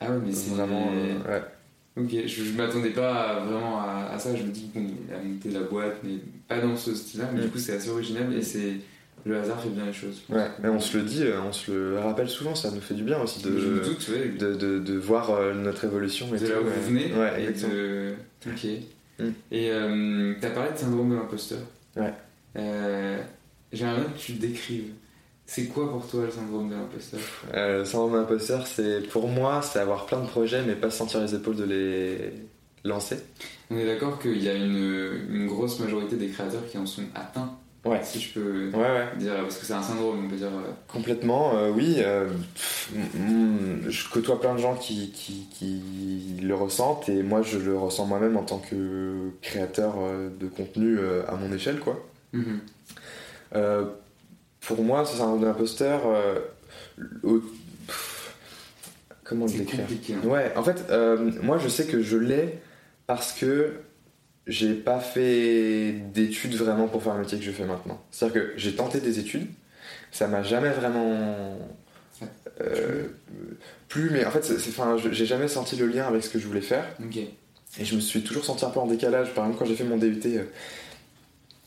[0.00, 0.88] Ah ouais, mais c'est vraiment.
[0.92, 1.42] ouais.
[1.98, 4.34] Ok, je, je m'attendais pas vraiment à, à ça.
[4.36, 4.82] Je me dis qu'il
[5.12, 7.28] a monté la boîte, mais pas dans ce style-là.
[7.32, 7.44] Mais Mm.
[7.44, 8.74] du coup, c'est assez original et c'est
[9.26, 10.22] le hasard fait bien les choses.
[10.28, 12.94] Ouais, mais on se le dit, euh, on se le rappelle souvent, ça nous fait
[12.94, 14.28] du bien aussi de, doute, ouais.
[14.28, 16.70] de, de, de voir euh, notre évolution et de tout, là où ouais.
[16.80, 17.12] vous venez.
[17.12, 18.14] Ouais, et exactement.
[18.46, 18.66] Ok.
[19.18, 19.30] Mm.
[19.50, 21.58] Et euh, tu as parlé de syndrome de l'imposteur.
[21.96, 22.14] Ouais.
[22.56, 23.18] Euh,
[23.72, 24.92] J'aimerais bien que tu décrives.
[25.50, 27.20] C'est quoi pour toi le syndrome de l'imposteur
[27.54, 30.90] euh, Le syndrome de l'imposteur, c'est pour moi, c'est avoir plein de projets mais pas
[30.90, 32.32] sentir les épaules de les
[32.84, 33.16] lancer.
[33.70, 37.02] On est d'accord qu'il y a une, une, grosse majorité des créateurs qui en sont
[37.14, 37.50] atteints.
[37.86, 38.00] Ouais.
[38.02, 39.06] Si je peux ouais, ouais.
[39.18, 40.48] dire, parce que c'est un syndrome, on peut dire.
[40.48, 41.94] euh, Complètement, euh, oui.
[42.00, 45.80] euh, pff, mm, je côtoie plein de gens qui, qui, qui
[46.42, 49.94] le ressentent et moi je le ressens moi-même en tant que créateur
[50.38, 51.98] de contenu à mon échelle, quoi.
[52.34, 52.60] mhm.
[53.54, 53.86] Euh,
[54.60, 56.40] pour moi, ce syndrome de l'imposteur, euh,
[57.22, 57.42] au-
[59.24, 60.14] comment compliqué.
[60.14, 60.26] hein.
[60.26, 62.58] Ouais, en fait, euh, moi je sais que je l'ai
[63.06, 63.72] parce que
[64.46, 68.02] j'ai pas fait d'études vraiment pour faire le métier que je fais maintenant.
[68.10, 69.46] C'est-à-dire que j'ai tenté des études,
[70.10, 71.58] ça m'a jamais vraiment
[72.60, 73.04] euh,
[73.88, 76.60] plu, mais en fait, enfin, j'ai jamais senti le lien avec ce que je voulais
[76.62, 76.84] faire.
[77.04, 77.16] Ok.
[77.78, 79.34] Et je me suis toujours senti un peu en décalage.
[79.34, 80.44] Par exemple, quand j'ai fait mon DUT euh,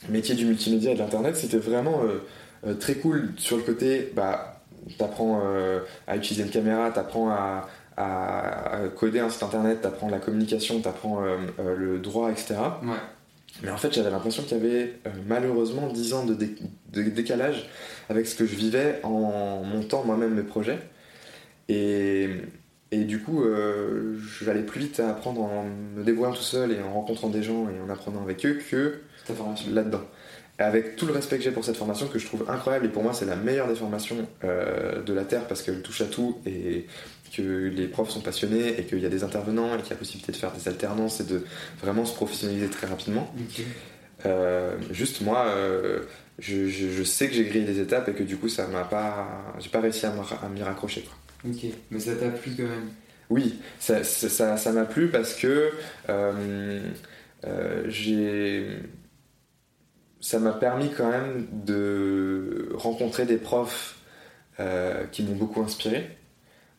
[0.08, 2.18] métier du multimédia et de l'internet, c'était vraiment euh,
[2.66, 4.60] euh, très cool sur le côté, bah,
[4.98, 10.08] t'apprends euh, à utiliser une caméra, t'apprends à, à, à coder un site internet, t'apprends
[10.08, 11.36] la communication, t'apprends euh,
[11.76, 12.54] le droit, etc.
[12.82, 12.88] Ouais.
[13.62, 14.94] Mais en fait, j'avais l'impression qu'il y avait
[15.28, 16.56] malheureusement 10 ans de, dé-
[16.92, 17.68] de décalage
[18.08, 20.78] avec ce que je vivais en montant moi-même mes projets.
[21.68, 22.28] Et,
[22.90, 23.44] et du coup,
[24.42, 27.66] j'allais plus vite à apprendre en me débrouillant tout seul et en rencontrant des gens
[27.68, 29.00] et en apprenant avec eux que
[29.70, 30.00] là-dedans.
[30.62, 33.02] Avec tout le respect que j'ai pour cette formation, que je trouve incroyable, et pour
[33.02, 36.38] moi c'est la meilleure des formations euh, de la Terre parce qu'elle touche à tout
[36.46, 36.86] et
[37.36, 39.96] que les profs sont passionnés et qu'il y a des intervenants et qu'il y a
[39.96, 41.42] possibilité de faire des alternances et de
[41.82, 43.32] vraiment se professionnaliser très rapidement.
[44.26, 46.00] Euh, juste moi, euh,
[46.38, 48.84] je, je- je sais que j'ai grillé des étapes et que du coup ça m'a
[48.84, 49.26] pas,
[49.60, 50.12] j'ai pas réussi à
[50.54, 51.02] m'y raccrocher.
[51.02, 51.50] Quoi.
[51.50, 51.64] Ok.
[51.90, 52.90] Mais ça t'a plu quand même.
[53.30, 55.70] Oui, ça ça- ça- ça m'a plu parce que
[57.88, 58.66] j'ai.
[60.24, 63.96] Ça m'a permis quand même de rencontrer des profs
[64.60, 66.16] euh, qui m'ont beaucoup inspiré,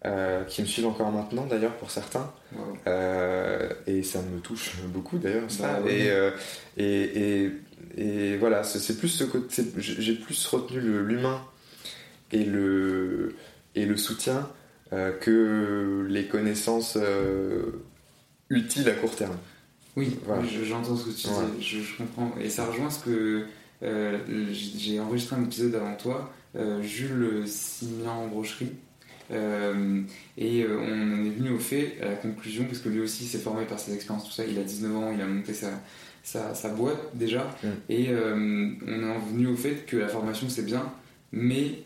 [0.06, 2.32] euh, qui me suivent encore maintenant d'ailleurs pour certains.
[2.56, 2.77] Wow.
[2.88, 5.73] Euh, et ça me touche beaucoup d'ailleurs ça.
[5.73, 5.91] Bah oui.
[5.91, 7.51] et, et, et,
[7.97, 9.62] et voilà, c'est plus ce côté.
[9.77, 11.41] J'ai plus retenu l'humain
[12.32, 13.36] et le,
[13.75, 14.47] et le soutien
[15.19, 16.97] que les connaissances
[18.49, 19.38] utiles à court terme.
[19.95, 20.41] Oui, Voilà.
[20.63, 22.32] j'entends ce que tu dis, je, je comprends.
[22.41, 23.45] Et ça rejoint ce que
[23.84, 24.17] euh,
[24.51, 28.71] j'ai enregistré un épisode avant toi, euh, Jules Simian Brocherie.
[29.32, 30.01] Euh,
[30.38, 33.25] et euh, on en est venu au fait, à la conclusion, parce que lui aussi
[33.25, 34.43] s'est formé par ses expériences, tout ça.
[34.45, 35.69] Il a 19 ans, il a monté sa,
[36.23, 37.56] sa, sa boîte déjà.
[37.63, 37.67] Mm.
[37.89, 40.91] Et euh, on en est venu au fait que la formation c'est bien,
[41.32, 41.79] mais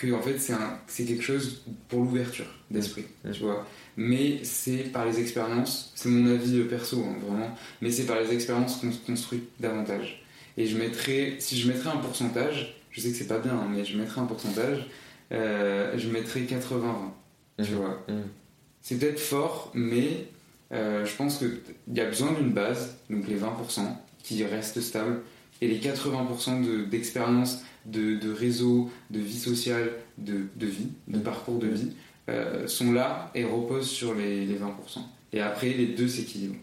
[0.00, 0.38] que en fait
[0.86, 3.66] c'est quelque chose pour l'ouverture d'esprit, tu vois.
[3.96, 8.20] Mais c'est par les expériences, c'est mon avis euh, perso hein, vraiment, mais c'est par
[8.20, 10.22] les expériences qu'on se construit davantage.
[10.56, 13.68] Et je mettrais, si je mettrais un pourcentage, je sais que c'est pas bien, hein,
[13.70, 14.86] mais je mettrais un pourcentage,
[15.32, 17.12] euh, je mettrais 80-20,
[17.62, 17.76] tu Mhm.
[17.76, 18.04] vois.
[18.08, 18.22] Mhm.
[18.80, 20.28] C'est peut-être fort, mais
[20.72, 21.60] euh, je pense qu'il
[21.94, 25.20] y a besoin d'une base, donc les 20% qui restent stables,
[25.60, 31.16] et les 80% de- d'expérience, de, de réseau, de vie sociale, de, de vie, de
[31.18, 31.22] Mhm.
[31.22, 31.92] parcours de vie,
[32.28, 35.00] euh, sont là et reposent sur les, les 20%.
[35.32, 36.56] Et après, les deux s'équilibrent.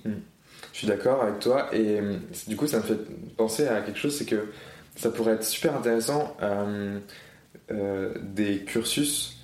[0.73, 2.99] Je suis d'accord avec toi et euh, du coup ça me fait
[3.35, 4.49] penser à quelque chose, c'est que
[4.95, 6.99] ça pourrait être super intéressant euh,
[7.71, 9.37] euh, des cursus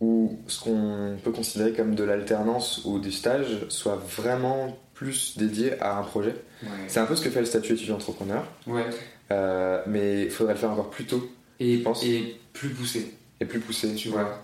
[0.00, 5.80] où ce qu'on peut considérer comme de l'alternance ou du stage soit vraiment plus dédié
[5.80, 6.34] à un projet.
[6.62, 6.68] Ouais.
[6.88, 8.84] C'est un peu ce que fait le statut étudiant entrepreneur, Ouais.
[9.30, 11.28] Euh, mais il faudrait le faire encore plus tôt
[11.60, 12.04] Et, Je pense.
[12.04, 13.94] et plus poussé, et plus poussé.
[13.94, 14.42] tu vois.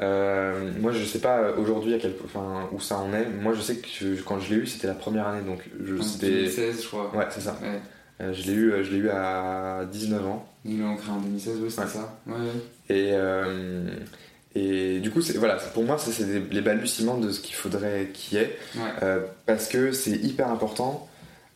[0.00, 3.26] Euh, moi, je sais pas aujourd'hui à quel, enfin, où ça en est.
[3.28, 5.94] Moi, je sais que je- quand je l'ai eu, c'était la première année, donc je,
[5.96, 6.30] En c'était.
[6.30, 7.12] 2016, je crois.
[7.14, 7.56] Ouais, c'est ça.
[7.62, 7.80] Ouais.
[8.20, 10.48] Euh, je l'ai eu, je l'ai eu à 19 ans.
[10.64, 11.88] Ils l'ont créé en 2016, ouais, c'était Ouais.
[11.88, 12.18] ça.
[12.26, 12.34] Ouais.
[12.88, 13.84] Et, euh,
[14.54, 18.10] et du coup, c'est, voilà, c'est- pour moi, c'est les balbutiements de ce qu'il faudrait
[18.12, 18.56] qu'il y ait.
[19.46, 21.08] Parce que c'est hyper important,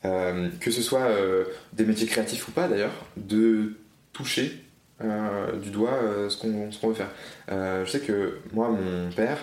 [0.06, 3.74] euh, que ce soit euh, des métiers créatifs ou pas d'ailleurs, de
[4.12, 4.62] toucher
[5.02, 7.10] euh, du doigt ce, qu'on, veut faire.
[7.48, 9.38] Je sais que moi, mon père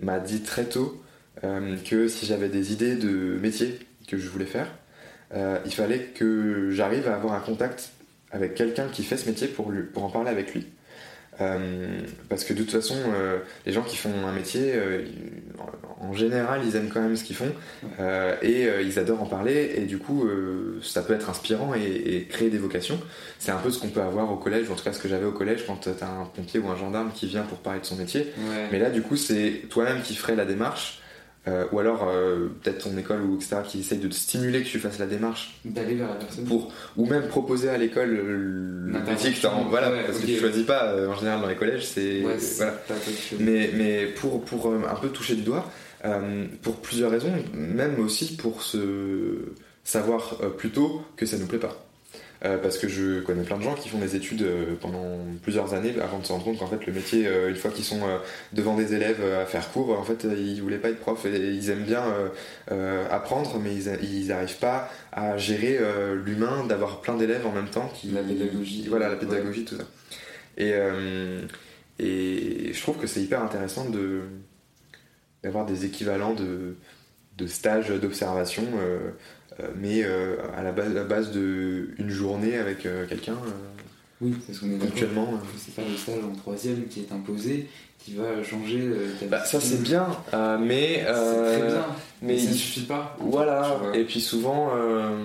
[0.00, 1.00] m'a dit très tôt
[1.42, 4.68] que si j'avais des idées de métier que je voulais faire,
[5.34, 7.90] il fallait que j'arrive à avoir un contact
[8.30, 10.66] avec quelqu'un qui fait ce métier pour, lui, pour en parler avec lui.
[11.40, 15.04] Euh, parce que de toute façon, euh, les gens qui font un métier, euh,
[16.00, 17.50] en- général, ils aiment quand même ce qu'ils font
[17.98, 19.72] euh, et euh, ils adorent en parler.
[19.76, 21.80] Et du coup, euh, ça peut être inspirant et,
[22.16, 23.00] et créer des vocations.
[23.38, 25.08] C'est un peu ce qu'on peut avoir au collège, ou en tout cas ce que
[25.08, 27.80] j'avais au collège quand tu as un pompier ou un gendarme qui vient pour parler
[27.80, 28.32] de son métier.
[28.36, 28.68] Ouais.
[28.70, 31.00] Mais là, du coup, c'est toi-même qui ferais la démarche
[31.48, 33.56] euh, ou alors euh, peut-être ton école ou etc.
[33.66, 36.44] qui essaye de te stimuler que tu fasses la démarche D'aller vers la personne.
[36.44, 38.22] pour ou même proposer à l'école le
[38.98, 40.38] Une métier que en- voilà Ouais, parce que tu ouais.
[40.38, 42.78] choisis pas euh, en général dans les collèges c'est Ouais, c'est voilà
[43.40, 45.68] mais, mais pour, pour euh, un peu toucher du doigt,
[46.04, 49.52] euh, pour plusieurs raisons, même aussi pour se
[49.84, 51.84] savoir euh, plus tôt que ça nous plaît pas.
[52.44, 55.74] Euh, parce que je connais plein de gens qui font des études euh, pendant plusieurs
[55.74, 58.00] années avant de se rendre compte qu'en fait le métier, euh, une fois qu'ils sont
[58.52, 61.70] devant des élèves à faire cours, en fait ils voulaient pas être profs et ils
[61.70, 62.02] aiment bien
[63.10, 65.78] apprendre mais ils n'arrivent pas à gérer
[66.24, 68.08] l'humain, d'avoir plein d'élèves en même temps qui...
[68.08, 68.86] La pédagogie.
[68.88, 69.84] Voilà, la pédagogie, tout ça.
[70.56, 70.72] Et,
[71.98, 74.22] et je trouve que c'est hyper intéressant de
[75.42, 76.76] d'avoir des équivalents de,
[77.36, 79.10] de stages d'observation, euh,
[79.76, 83.50] mais euh, à la base, la base de une journée avec euh, quelqu'un euh,
[84.20, 84.86] Oui, parce qu'on est euh.
[85.00, 85.06] que
[85.58, 89.60] C'est pas le stage en troisième qui est imposé qui va changer euh, Bah, ça
[89.60, 91.86] c'est bien, euh, mais C'est très euh, bien,
[92.20, 93.16] mais mais ça il- suffit pas.
[93.20, 95.24] Voilà, et puis souvent, euh,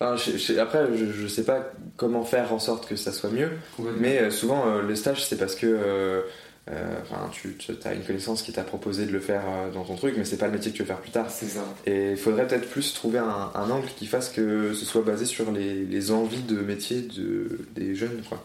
[0.00, 3.28] enfin, je- je- après, je, je sais pas comment faire en sorte que ça soit
[3.30, 3.50] mieux,
[3.98, 6.22] mais euh, souvent, euh, le stage, c'est parce que euh, euh,
[6.68, 10.14] enfin, tu as une connaissance qui t'a proposé de le faire euh, dans ton truc,
[10.16, 11.30] mais c'est pas le métier que tu veux faire plus tard.
[11.30, 11.64] C'est ça.
[11.86, 15.24] Et il faudrait peut-être plus trouver un, un angle qui fasse que ce soit basé
[15.26, 18.42] sur les, les envies de métier de, des jeunes, quoi.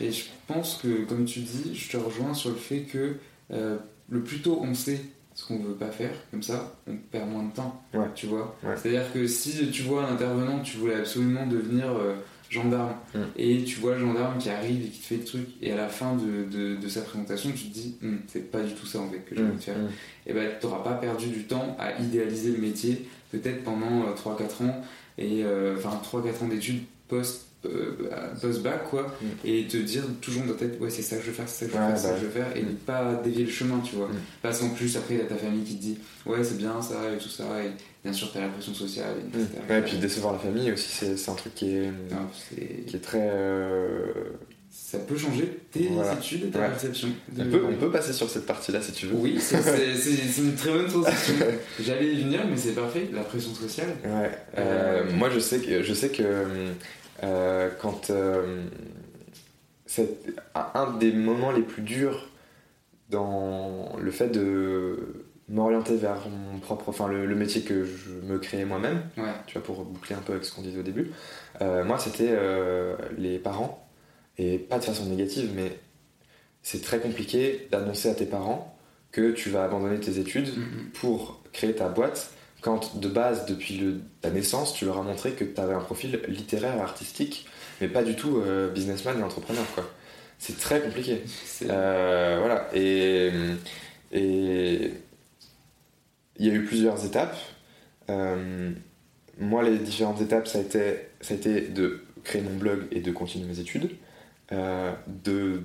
[0.00, 3.14] Et je pense que, comme tu dis, je te rejoins sur le fait que
[3.52, 3.76] euh,
[4.10, 5.00] le plus tôt on sait
[5.34, 7.82] ce qu'on veut pas faire, comme ça, on perd moins de temps.
[7.92, 8.06] Ouais.
[8.14, 8.74] Tu vois Ouais.
[8.76, 12.14] C'est-à-dire que si tu vois un intervenant, tu voulais absolument devenir euh,
[12.54, 13.18] gendarme, Mm.
[13.36, 15.76] et tu vois le gendarme qui arrive et qui te fait le truc, et à
[15.76, 18.86] la fin de, de- de sa présentation, tu te dis, Hum, c'est pas du tout
[18.86, 19.78] ça en fait que j'ai envie de faire.
[19.78, 19.88] Mm.
[20.26, 24.14] et ben tu n'auras pas perdu du temps à idéaliser le métier, peut-être pendant euh,
[24.14, 24.82] 3-4 ans,
[25.18, 29.26] et euh, enfin 3-4 ans d'études post, euh, post-bac, quoi, Mm.
[29.44, 31.64] et te dire toujours dans ta tête, ouais, c'est ça que je veux faire, c'est
[31.64, 32.66] ça que je veux Ouais, faire, c'est ça bah que je veux faire, et Mm.
[32.68, 34.08] ne pas dévier le chemin, tu vois.
[34.08, 34.16] Mm.
[34.42, 36.80] Parce qu'en plus, après, il y a ta famille qui te dit, ouais, c'est bien
[36.82, 37.70] ça, et tout ça, et
[38.02, 39.48] bien sûr, tu as la pression sociale, et etc.
[39.70, 42.96] Ouais, et puis décevoir la famille aussi, c'est un truc qui est, Non, c'est- qui
[42.96, 43.20] est très.
[43.30, 44.12] euh,
[44.76, 46.14] Ça peut changer tes Voilà.
[46.14, 46.68] études et ta Ouais.
[46.68, 47.08] perception.
[47.32, 49.14] de- on, peut, on peut passer sur cette partie-là si tu veux.
[49.14, 49.56] Oui, c'est-
[50.38, 51.34] une très bonne transition.
[51.80, 53.08] J'allais y venir, mais c'est parfait.
[53.12, 53.88] La pression sociale.
[54.04, 54.30] Ouais.
[54.58, 56.22] Euh, Euh, moi, je sais que, je sais que
[57.24, 58.10] euh, quand.
[58.10, 58.64] euh,
[59.86, 60.08] c'est
[60.54, 62.28] un des moments les plus durs
[63.10, 66.88] dans le fait de m'orienter vers mon propre.
[66.88, 69.24] Enfin, le, le métier que je me créais moi-même, Ouais.
[69.46, 71.10] tu vois, pour boucler un peu avec ce qu'on disait au début,
[71.60, 72.34] euh, moi, c'était
[73.18, 73.86] les parents.
[74.38, 75.78] Et pas de façon négative, mais
[76.62, 78.76] c'est très compliqué d'annoncer à tes parents
[79.12, 80.90] que tu vas abandonner tes études Mhm.
[80.94, 82.32] pour créer ta boîte
[82.64, 85.80] quand de base, depuis le- ta naissance, tu leur as montré que tu avais un
[85.80, 87.46] profil littéraire, artistique,
[87.80, 89.64] mais pas du tout euh, businessman et entrepreneur.
[89.74, 89.84] quoi.
[90.38, 91.22] C'est très compliqué.
[91.68, 92.68] Euh, voilà.
[92.74, 93.30] Et
[94.12, 94.92] et
[96.38, 97.36] il y a eu plusieurs étapes.
[98.08, 98.70] Euh,
[99.38, 100.80] moi, les différentes étapes, ça a, été,
[101.20, 103.90] ça a été de créer mon blog et de continuer mes études.
[104.50, 105.62] De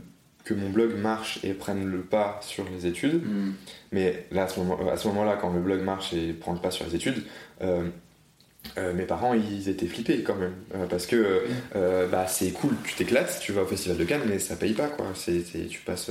[0.49, 3.23] que mon blog marche et prenne le pas sur les études.
[3.23, 3.53] Mhm.
[3.91, 6.59] Mais là, à ce moment- à ce moment-là, quand le blog marche et prend le
[6.59, 7.23] pas sur les études,
[7.62, 7.88] euh,
[8.79, 10.55] euh, mes parents, ils étaient flippés quand même.
[10.73, 11.43] Euh, parce que
[12.12, 14.88] bah, c'est cool, tu t'éclates, tu vas au Festival de Cannes, mais ça paye pas,
[14.88, 15.05] quoi.
[15.13, 16.09] C'est, c'est- tu passes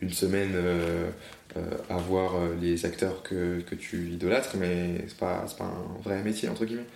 [0.00, 0.54] une semaine
[1.90, 6.22] à voir les acteurs que, que tu idolâtres, mais c'est pas, c'est pas un vrai
[6.22, 6.86] métier, entre guillemets.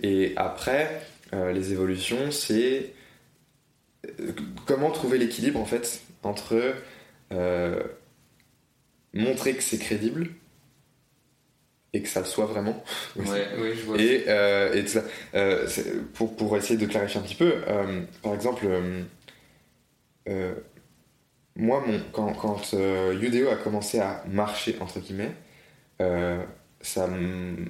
[0.00, 2.92] Et après, les évolutions, c'est
[4.66, 6.74] comment trouver l'équilibre, en fait, entre
[7.32, 7.82] euh,
[9.12, 10.28] montrer que c'est crédible
[11.92, 12.82] et que ça le soit vraiment.
[13.16, 14.00] Ouais, ouais, je vois.
[14.00, 15.04] Et, euh, et tout ça.
[15.34, 15.66] Euh,
[16.14, 18.66] pour, pour essayer de clarifier un petit peu, euh, par exemple,
[21.56, 25.32] moi, mon, quand, quand Udeo a commencé à marcher, entre guillemets,
[26.80, 27.08] ça,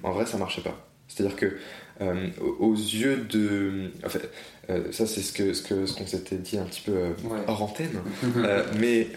[0.02, 0.88] en vrai, ça marchait pas.
[1.08, 1.56] C'est-à-dire que
[2.00, 3.90] euh, aux yeux de.
[4.04, 4.28] En fait,
[4.70, 7.08] euh, ça, c'est ce que ce que ce qu'on s'était dit un petit peu euh,
[7.24, 7.40] Ouais.
[7.46, 8.00] hors antenne.
[8.36, 9.08] Euh, mais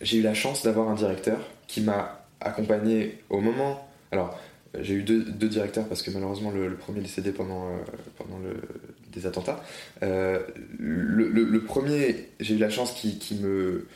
[0.00, 1.38] j'ai eu la chance d'avoir un directeur
[1.68, 3.86] qui m'a accompagné au moment.
[4.12, 4.38] Alors,
[4.80, 7.76] j'ai eu deux, deux directeurs parce que malheureusement le, le premier est décédé pendant, euh,
[8.16, 8.54] pendant le,
[9.12, 9.62] des attentats.
[10.02, 13.86] Le, le- le premier, j'ai eu la chance qui, qui me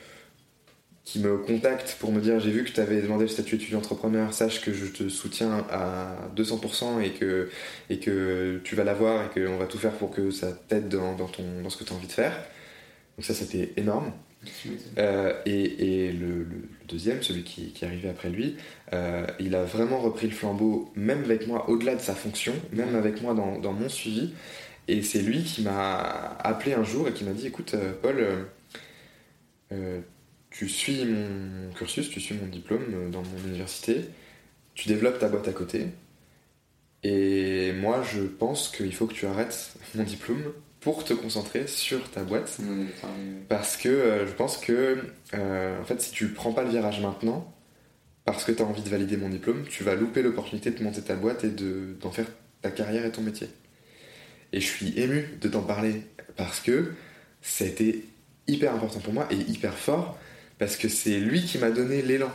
[1.05, 3.79] qui me contacte pour me dire j'ai vu que tu avais demandé le statut étudiant
[3.79, 7.51] entrepreneur, sache que je te soutiens à 200% et que,
[7.91, 11.15] et que tu vas l'avoir et qu'on va tout faire pour que ça t'aide dans,
[11.15, 12.33] dans, ton, dans ce que tu as envie de faire.
[13.17, 14.13] Donc ça c'était énorme.
[14.99, 16.47] Euh, et et le,
[16.89, 18.57] deuxième, celui qui, qui est arrivé après lui,
[18.93, 22.95] euh, il a vraiment repris le flambeau, même avec moi, au-delà de sa fonction, même
[22.95, 24.33] avec moi dans, dans mon suivi.
[24.87, 28.47] Et c'est lui qui m'a appelé un jour et qui m'a dit Écoute, euh, Paul,
[29.73, 30.01] euh,
[30.55, 34.05] tu suis mon cursus, tu suis mon diplôme euh, dans mon université,
[34.75, 35.89] tu développes ta boîte à côté.
[37.03, 40.43] Et moi, je pense qu'il faut que tu arrêtes mon diplôme
[40.81, 42.59] pour te concentrer sur ta boîte.
[43.49, 44.99] Parce que euh, je pense que,
[45.35, 47.53] euh, en fait, si tu prends pas le virage maintenant,
[48.25, 51.03] parce que tu as envie de valider mon diplôme, tu vas louper l'opportunité de monter
[51.03, 52.27] ta boîte et de- d'en faire
[52.63, 53.49] ta carrière et ton métier.
[54.53, 56.03] Et je suis ému de t'en parler
[56.37, 56.93] parce que
[57.43, 58.07] ça a été
[58.47, 60.19] hyper important pour moi et hyper fort
[60.59, 62.31] parce que c'est lui qui m'a donné l'élan.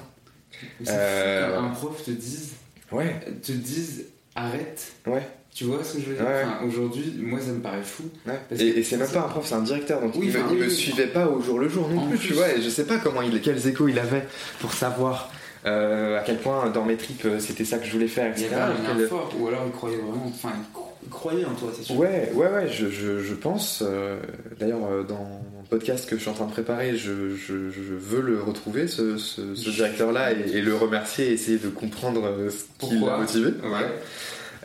[0.87, 2.49] Euh, qu'un prof te dise,
[2.91, 4.05] Ouais, te dise
[4.35, 4.91] arrête.
[5.07, 6.25] ouais, Tu vois ce que je veux dire?
[6.25, 6.43] Ouais.
[6.45, 8.03] Enfin, Aujourd'hui, moi ça me paraît fou.
[8.27, 8.39] ouais.
[8.49, 10.71] Parce Et, c'est même pas un prof, c'est un directeur, donc Oui, il, me, oui,
[10.71, 12.27] suivait pas au jour le jour non plus, plus.
[12.29, 14.25] tu vois, et je sais pas comment il, quels échos il avait
[14.59, 15.31] pour savoir
[15.65, 18.41] euh, à quel point dans mes tripes euh, c'était ça que je voulais faire, Il
[18.41, 18.55] y etc.
[18.61, 20.25] avait un lien Quel- fort, ou alors il croyait vraiment.
[20.27, 21.97] Enfin, il il croyait en toi, c'est sûr.
[21.97, 23.81] Ouais, ouais, ouais, je, je, je pense.
[23.85, 24.19] euh,
[24.59, 28.21] D'ailleurs, euh, dans mon podcast que je suis en train de préparer, je, je, veux
[28.21, 32.49] le retrouver, ce, ce, ce directeur-là, et, et le remercier et essayer de comprendre euh,
[32.49, 33.49] ce qui l'a motivé.
[33.63, 33.87] Ouais.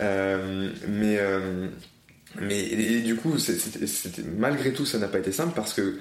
[0.01, 1.69] Euh, mais, euh,
[2.41, 5.99] mais et, et du coup, c'était- malgré tout, ça n'a pas été simple parce que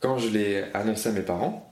[0.00, 1.69] quand je l'ai annoncé à mes parents,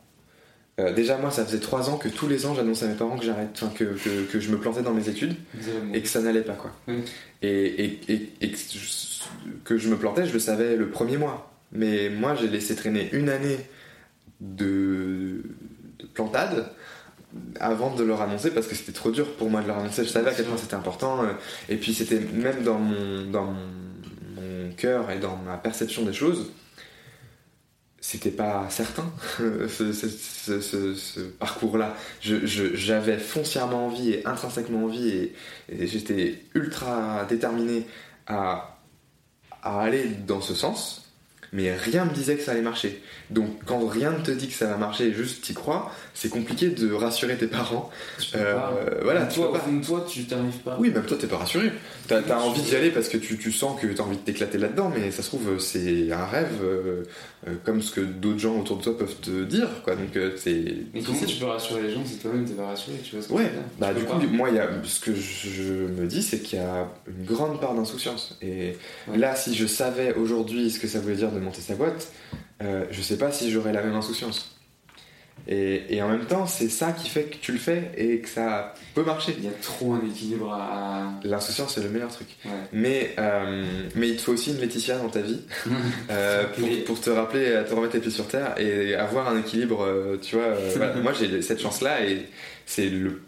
[0.78, 3.18] euh, déjà moi, ça faisait trois ans que tous les ans, j'annonçais à mes parents
[3.18, 5.34] que j'arrête, enfin, que, que, que je me plantais dans mes études
[5.94, 6.70] et que ça n'allait pas quoi.
[7.42, 8.52] Et, et, et- et
[9.64, 11.52] que, je, me plantais, je le savais le premier mois.
[11.72, 13.58] Mais moi, j'ai laissé traîner une année
[14.40, 15.42] de,
[15.98, 16.70] de plantade
[17.60, 20.04] avant de leur annoncer parce que c'était trop dur pour moi de leur annoncer.
[20.04, 21.24] Je savais à quel point c'était important.
[21.24, 21.32] euh,
[21.68, 23.66] Et puis c'était même dans mon, dans mon,
[24.36, 26.50] mon cœur et dans ma perception des choses,
[28.00, 29.10] c'était pas certain
[29.68, 31.96] ce, parcours-là.
[32.20, 35.34] J'avais foncièrement envie et intrinsèquement envie et,
[35.68, 37.86] et j'étais ultra déterminé
[38.26, 38.78] à,
[39.62, 41.04] à aller dans ce sens.
[41.52, 43.02] Mais rien me disait que ça allait marcher.
[43.30, 46.30] Donc quand rien ne te dit que ça va marcher et juste t'y crois, c'est
[46.30, 47.90] compliqué de rassurer tes parents.
[48.18, 48.72] Tu peux Euh, pas.
[49.02, 49.66] voilà, Même tu toi, peux pas.
[49.70, 50.76] de toi, tu t'arrives pas.
[50.80, 51.70] Oui, même toi, t'es pas rassuré.
[52.06, 54.56] T'as as envie d'y aller parce que tu, tu sens que t'as envie de t'éclater
[54.56, 57.02] là-dedans, mais ça se trouve, c'est un rêve, euh,
[57.46, 59.94] euh, comme ce que d'autres gens autour de toi peuvent te dire, quoi.
[59.94, 60.64] Donc, c'est.
[60.94, 63.28] Mais comment tu peux rassurer les gens si toi-même t'es pas rassuré Tu vois ce
[63.28, 64.26] que Ouais, bah du coup, pas.
[64.26, 67.74] moi, y a, ce que je me dis, c'est qu'il y a une grande part
[67.74, 68.38] d'insouciance.
[68.40, 69.18] Et Ouais.
[69.18, 72.10] là, si je savais aujourd'hui ce que ça voulait dire de monter sa boîte,
[72.62, 74.58] euh, je sais pas si j'aurais la même insouciance.
[75.46, 78.28] Et, et en même temps, c'est ça qui fait que tu le fais et que
[78.28, 79.34] ça peut marcher.
[79.38, 81.12] Il y a trop un équilibre à.
[81.24, 82.28] L'insouciance, c'est le meilleur truc.
[82.44, 82.50] Ouais.
[82.72, 85.40] Mais, euh, mais il te faut aussi une Laetitia dans ta vie
[86.10, 86.44] euh,
[86.86, 90.18] pour, te rappeler à te remettre les pieds sur terre et avoir un équilibre.
[90.20, 90.94] tu vois, euh, voilà.
[91.02, 92.28] moi j'ai cette chance-là et
[92.66, 93.22] c'est le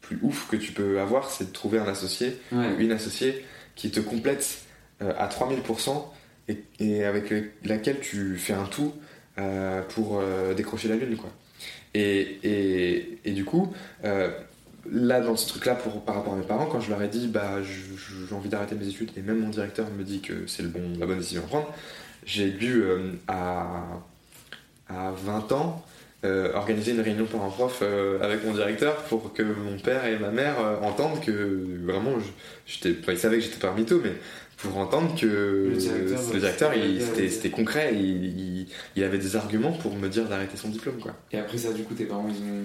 [0.00, 2.68] plus ouf que tu peux avoir, c'est de trouver un associé Ouais.
[2.76, 4.58] ou une associée qui te complète
[5.00, 6.04] à 3000%
[6.48, 8.92] et, avec le- laquelle tu fais un tout
[9.38, 11.16] euh, pour euh, décrocher la lune.
[11.16, 11.30] Quoi.
[11.94, 13.72] Et, et, et du coup,
[14.04, 14.30] euh,
[14.90, 15.74] là dans ce truc-là,
[16.06, 18.88] par rapport à mes parents, quand je leur ai dit bah, j'ai envie d'arrêter mes
[18.88, 21.74] études et même mon directeur me dit que c'est bon, la bonne décision à prendre,
[22.24, 22.82] j'ai dû
[23.28, 23.82] à,
[24.88, 25.84] à 20 ans
[26.54, 30.54] organiser une réunion parents-prof euh, avec mon directeur pour que mon père et ma mère
[30.82, 32.12] entendent que vraiment,
[32.64, 34.12] j'étais, ils savaient que j'étais un mytho, mais
[34.62, 39.36] pour entendre que Le directeur, le directeur, il- c'était- concret, il, il- il avait des
[39.36, 40.98] arguments pour me dire d'arrêter son diplôme.
[41.00, 41.14] Quoi.
[41.32, 42.62] Et après ça, du coup, tes parents, ils ont.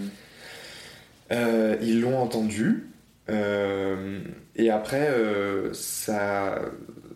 [1.32, 2.84] Euh, ils l'ont entendu.
[3.30, 4.20] euh,
[4.56, 6.62] et après, euh, ça,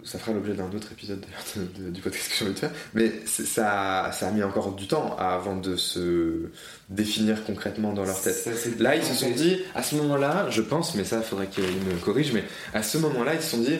[0.03, 1.23] ça fera l'objet d'un autre épisode
[1.55, 2.71] de- de- du podcast que j'ai envie de faire.
[2.93, 6.49] Mais ça, ça a mis encore du temps avant de se
[6.89, 8.33] définir concrètement dans leur tête.
[8.35, 11.47] Ça, Là, ils se sont dit, à ce moment-là, je pense, mais ça, il faudrait
[11.47, 13.77] qu'ils me corrigent, mais à ce moment-là, ils se sont dit,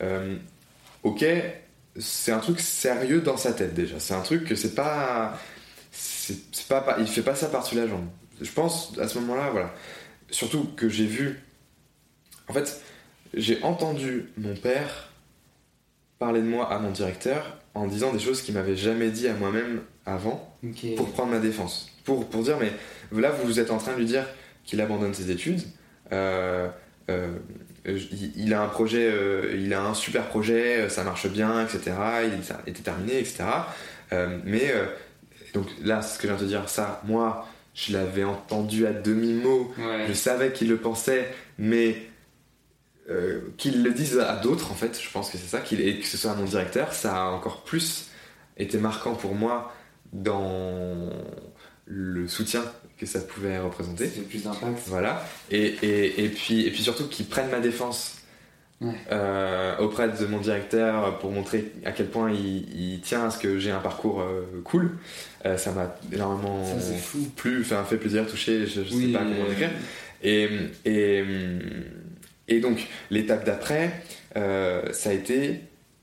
[0.00, 0.36] euh,
[1.02, 1.24] ok,
[1.98, 3.98] c'est un truc sérieux dans sa tête déjà.
[3.98, 5.38] C'est un truc que c'est pas.
[5.90, 8.06] C'est pas, il fait pas ça par-dessus la jambe.
[8.40, 9.74] Je pense, à ce moment-là, voilà.
[10.30, 11.40] Surtout que j'ai vu.
[12.48, 12.82] En fait,
[13.34, 15.10] j'ai entendu mon père
[16.18, 19.34] parler de moi à mon directeur en disant des choses qu'il m'avait jamais dit à
[19.34, 20.56] moi-même avant
[20.96, 21.90] pour prendre ma défense.
[22.04, 22.72] Pour, pour dire, mais
[23.20, 24.26] là, vous êtes en train de lui dire
[24.64, 25.62] qu'il abandonne ses études.
[26.12, 26.68] Euh,
[27.10, 27.38] euh,
[27.96, 31.64] il, il a un projet, euh, il a un super projet, euh, ça marche bien,
[31.64, 31.92] etc.
[32.26, 33.44] Il était terminé, etc.
[34.12, 34.86] Euh, mais euh,
[35.54, 38.92] donc là, ce que je viens de te dire, ça, moi, je l'avais entendu à
[38.92, 39.72] demi-mot.
[39.78, 40.06] Ouais.
[40.08, 41.28] Je savais qu'il le pensait,
[41.58, 42.08] mais
[43.10, 45.98] euh, qu'il le dise à d'autres, en fait, je pense que c'est ça, qu'il, et
[45.98, 48.08] que ce soit à mon directeur, ça a encore plus
[48.56, 49.72] été marquant pour moi
[50.12, 51.10] dans
[51.86, 52.62] le soutien
[52.98, 54.06] que ça pouvait représenter.
[54.06, 54.80] Fait plus d'impact.
[54.86, 55.24] Voilà.
[55.50, 58.16] Et, et, et, puis, et puis surtout qu'ils prennent ma défense
[59.10, 63.38] euh, auprès de mon directeur pour montrer à quel point il, il tient à ce
[63.38, 64.98] que j'ai un parcours euh, cool.
[65.46, 67.18] Euh, ça m'a énormément Ça, c'est fou.
[67.36, 69.70] plu, enfin, fait plaisir, touché, je, je sais Oui, pas comment décrire.
[70.22, 70.48] Et,
[70.84, 71.24] et,
[72.48, 74.02] et donc, l'étape d'après,
[74.34, 75.60] ça a été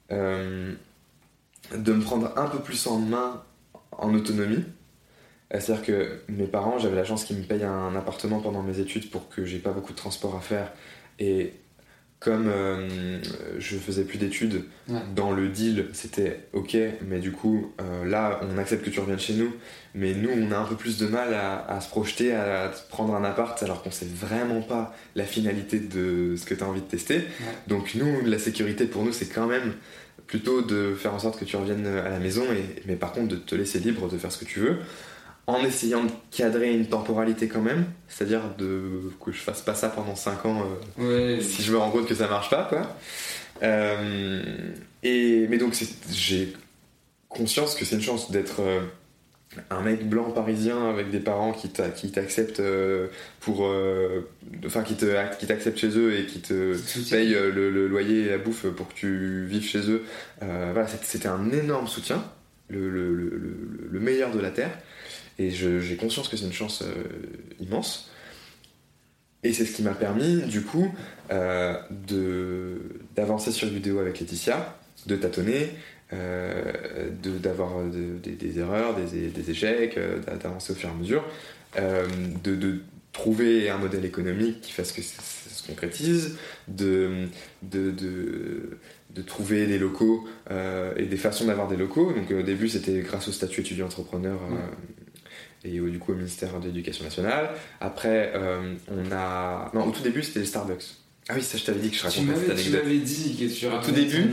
[0.10, 3.44] de me prendre un peu plus en main
[3.92, 4.64] en autonomie.
[5.54, 8.80] Euh, C'est-à-dire que mes parents, j'avais la chance qu'ils me payent un appartement pendant mes
[8.80, 10.72] études pour que j'ai pas beaucoup de transport à faire.
[11.20, 11.54] Et
[12.20, 13.20] comme euh,
[13.60, 15.00] je faisais plus d'études, Ouais.
[15.16, 16.76] dans le deal, c'était ok,
[17.08, 19.52] mais du coup, euh, là, on accepte que tu reviennes chez nous,
[19.94, 23.14] mais nous, on a un peu plus de mal à, à se projeter, à, prendre
[23.16, 26.82] un appart, alors qu'on sait vraiment pas la finalité de ce que tu as envie
[26.82, 27.22] de tester.
[27.68, 29.74] Donc, nous, la sécurité pour nous, c'est quand même
[30.28, 33.28] plutôt de faire en sorte que tu reviennes à la maison, et, mais par contre,
[33.28, 34.78] de te laisser libre de faire ce que tu veux.
[35.48, 39.90] En essayant de cadrer une temporalité quand même, c'est-à-dire de, que je fasse pas ça
[39.90, 40.64] pendant 5 ans
[41.00, 41.42] euh, Ouais.
[41.44, 42.98] si je me rends compte que ça marche pas, quoi.
[43.62, 44.42] Euh,
[45.04, 45.76] et, mais donc,
[46.12, 46.54] j'ai
[47.30, 48.80] conscience que c'est une chance d'être euh,
[49.70, 52.62] un mec blanc parisien avec des parents qui t'a- qui t'acceptent
[53.40, 53.72] pour.
[54.66, 56.76] Enfin, qui te- qui t'acceptent chez eux et qui te
[57.12, 60.04] payent le, le loyer et la bouffe pour que tu vives chez eux.
[60.42, 62.24] Voilà, c'était- un énorme soutien,
[62.70, 64.72] le meilleur de la Terre.
[65.40, 67.04] Et j'ai conscience que c'est une chance euh,
[67.60, 68.10] immense.
[69.44, 70.92] Et c'est ce qui m'a permis, du coup,
[71.32, 71.76] euh,
[73.16, 74.76] d'avancer sur vidéo avec Laetitia,
[75.06, 75.70] de tâtonner,
[76.14, 76.64] euh,
[77.44, 81.24] d'avoir de- des, erreurs, des, des échecs, euh, d'a- d'avancer au fur et à mesure,
[81.78, 82.08] euh,
[82.44, 82.80] de, de
[83.14, 87.28] trouver un modèle économique qui fasse que ça se concrétise, de,
[87.62, 92.12] de, trouver des locaux euh, et des façons d'avoir des locaux.
[92.14, 94.40] Donc euh, au début, c'était grâce au statut étudiant-entrepreneur.
[94.44, 94.58] euh,
[95.66, 97.50] et du coup au ministère de l'Éducation nationale.
[97.82, 99.72] Après, euh, on a.
[99.74, 100.86] Non, au tout début, c'était les Starbucks.
[101.28, 102.84] Ah oui, ça, je t'avais dit que je racontais cette m'avais, tu anecdote.
[102.84, 104.30] m'avais dit que tu Au tout racontais début,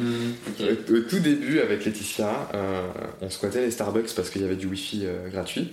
[0.61, 2.83] au, au tout début, avec Laetitia, euh,
[3.23, 5.71] on squattait les Starbucks parce qu'il y avait du Wi-Fi euh, gratuit.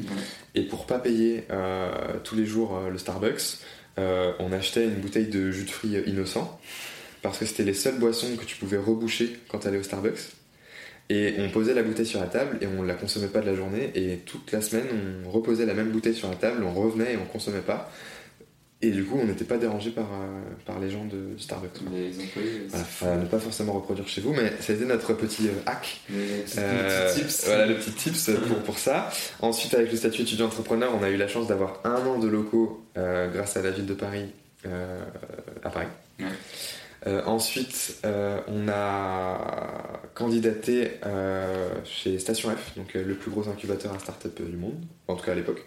[0.55, 1.91] Et pour pas payer euh,
[2.23, 3.57] tous les jours le Starbucks,
[3.97, 6.57] on achetait une bouteille de jus de fruits innocent
[7.21, 10.19] parce que c'était les seules boissons que tu pouvais reboucher quand tu allais au Starbucks.
[11.11, 13.55] Et on posait la bouteille sur la table et on la consommait pas de la
[13.55, 13.91] journée.
[13.95, 14.85] Et toute la semaine,
[15.25, 17.91] on reposait la même bouteille sur la table, on revenait et on consommait pas.
[18.81, 21.81] Et du coup, on n'était pas dérangé par, euh, par les gens de Starbucks.
[21.91, 22.61] Les employés.
[22.69, 25.51] Voilà, enfin, ne pas forcément reproduire chez vous, mais ça a été notre petit euh,
[25.65, 25.99] hack.
[26.09, 27.45] Les Euh, les petits tips.
[27.45, 29.09] Voilà, le petit tips pour, pour ça.
[29.41, 32.85] Ensuite, avec le statut étudiant-entrepreneur, on a eu la chance d'avoir un an de locaux
[32.97, 34.27] euh, grâce à la ville de Paris,
[34.65, 35.01] euh,
[35.61, 35.87] à Paris.
[36.21, 36.27] Ouais.
[37.07, 43.93] Euh, ensuite, euh, on a candidaté euh, chez Station F, donc le plus gros incubateur
[43.93, 44.75] à start-up du monde,
[45.07, 45.65] en tout cas à l'époque.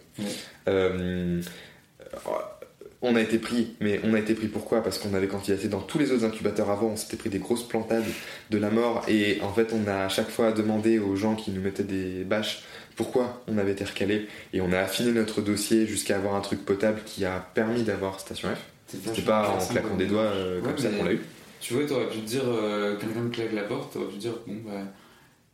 [3.04, 4.80] On a été pris, mais on a été pris pourquoi?
[4.80, 7.66] Parce qu'on avait candidaté dans tous les autres incubateurs avant, on s'était pris des grosses
[7.66, 8.04] plantades
[8.50, 11.50] de la mort, et en fait on a à chaque fois demandé aux gens qui
[11.50, 12.62] nous mettaient des bâches
[12.94, 16.64] pourquoi on avait été recalé, et on a affiné notre dossier jusqu'à avoir un truc
[16.64, 18.71] potable qui a permis d'avoir Station F.
[19.04, 21.20] C'était pas en claquant des doigts euh, Ouais, comme ça qu'on l'a eu.
[21.60, 24.54] Tu vois, t'aurais pu te dire, euh, quelqu'un claque la porte, t'aurais pu dire, bon,
[24.66, 24.80] bah,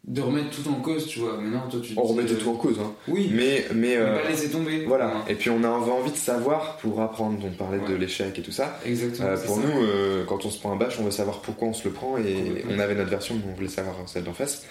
[0.09, 1.36] de remettre tout en cause, tu vois.
[1.39, 2.93] Mais non, toi, tu On remettait euh, tout en cause, hein.
[3.09, 4.86] Oui, Mais, mais, mais euh, pas laisser tomber.
[4.86, 5.12] voilà.
[5.28, 7.39] Et puis on a envie de savoir pour apprendre.
[7.45, 8.78] On parlait de l'échec et tout ça.
[8.86, 9.28] Exactement.
[9.28, 9.62] Euh, pour ça.
[9.62, 12.16] nous, quand on se prend un bâche, on veut savoir pourquoi on se le prend
[12.16, 14.64] et on avait notre version, mais on voulait savoir celle d'en face.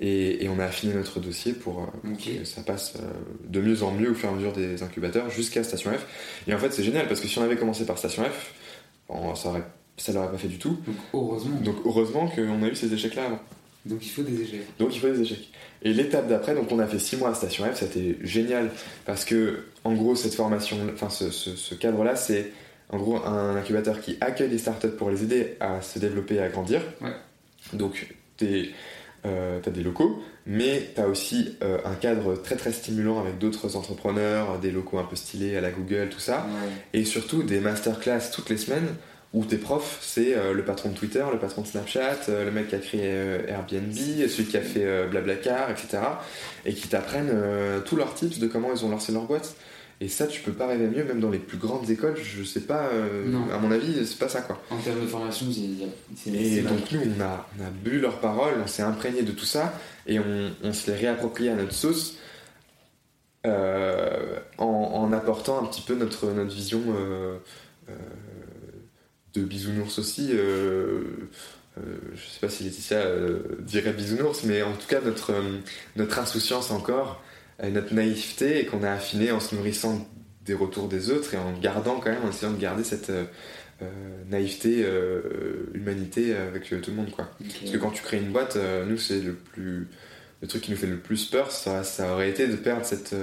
[0.00, 3.00] Et, et on a affiné notre dossier pour, euh, pour que ça passe euh,
[3.48, 6.06] de mieux en mieux au fur et à mesure des incubateurs jusqu'à Station F.
[6.46, 8.52] Et en fait, c'est génial parce que si on avait commencé par Station F,
[9.08, 9.64] on- ça aurait,
[9.96, 10.78] ça l'aurait pas fait du tout.
[10.86, 11.60] Donc, heureusement.
[11.60, 13.40] Donc heureusement qu'on a eu ces échecs-là avant.
[13.86, 14.60] Donc, il faut des échecs.
[14.78, 15.48] Donc il faut des échecs.
[15.82, 18.70] Et l'étape d'après, donc on a fait 6 mois à Station F, c'était génial
[19.06, 22.52] parce que en gros cette formation, enfin ce, ce- ce cadre-là, c'est
[22.90, 26.40] en gros un incubateur qui accueille des startups pour les aider à se développer et
[26.40, 26.82] à grandir.
[27.00, 27.12] Ouais.
[27.72, 28.14] Donc
[29.26, 33.76] euh, t'as des locaux, mais t'as aussi euh, un cadre très très stimulant avec d'autres
[33.76, 37.00] entrepreneurs, des locaux un peu stylés à la Google, tout ça, Ouais.
[37.00, 38.88] et surtout des masterclass toutes les semaines
[39.34, 42.50] où tes profs, c'est euh, le patron de Twitter, le patron de Snapchat, euh, le
[42.50, 43.02] mec qui a créé
[43.48, 45.98] Airbnb, celui qui a fait Blablacar, etc.
[46.64, 47.32] Et qui t'apprennent
[47.84, 49.54] tous leurs tips de comment ils ont lancé leur boîte.
[50.00, 52.60] Et ça, tu peux pas rêver mieux, même dans les plus grandes écoles, je sais
[52.60, 54.62] pas, euh, à mon avis, c'est pas ça quoi.
[54.70, 55.46] En termes de formation,
[56.14, 59.32] c'est Et donc nous, on a, on a bu leurs paroles, on s'est imprégné de
[59.32, 59.74] tout ça,
[60.06, 62.16] et on, on se les réapproprié à notre sauce,
[63.46, 67.38] euh, en, en apportant un petit peu notre, notre vision euh,
[67.88, 67.92] euh,
[69.34, 70.32] de bisounours aussi.
[70.32, 71.80] je
[72.16, 73.04] sais pas si Laetitia
[73.60, 75.32] dirait bisounours, mais en tout cas notre,
[75.94, 77.22] notre insouciance encore,
[77.62, 80.06] notre naïveté, et qu'on a affiné en se nourrissant
[80.44, 83.10] des retours des autres, et en gardant quand même, en essayant de garder cette...
[83.10, 83.24] euh,
[83.80, 83.86] euh,
[84.28, 87.30] naïveté, euh, humanité avec euh, tout le monde quoi.
[87.38, 89.86] Parce que quand tu crées une boîte, nous c'est le plus
[90.42, 93.14] le truc qui nous fait le plus peur, ça, ça aurait été de perdre cette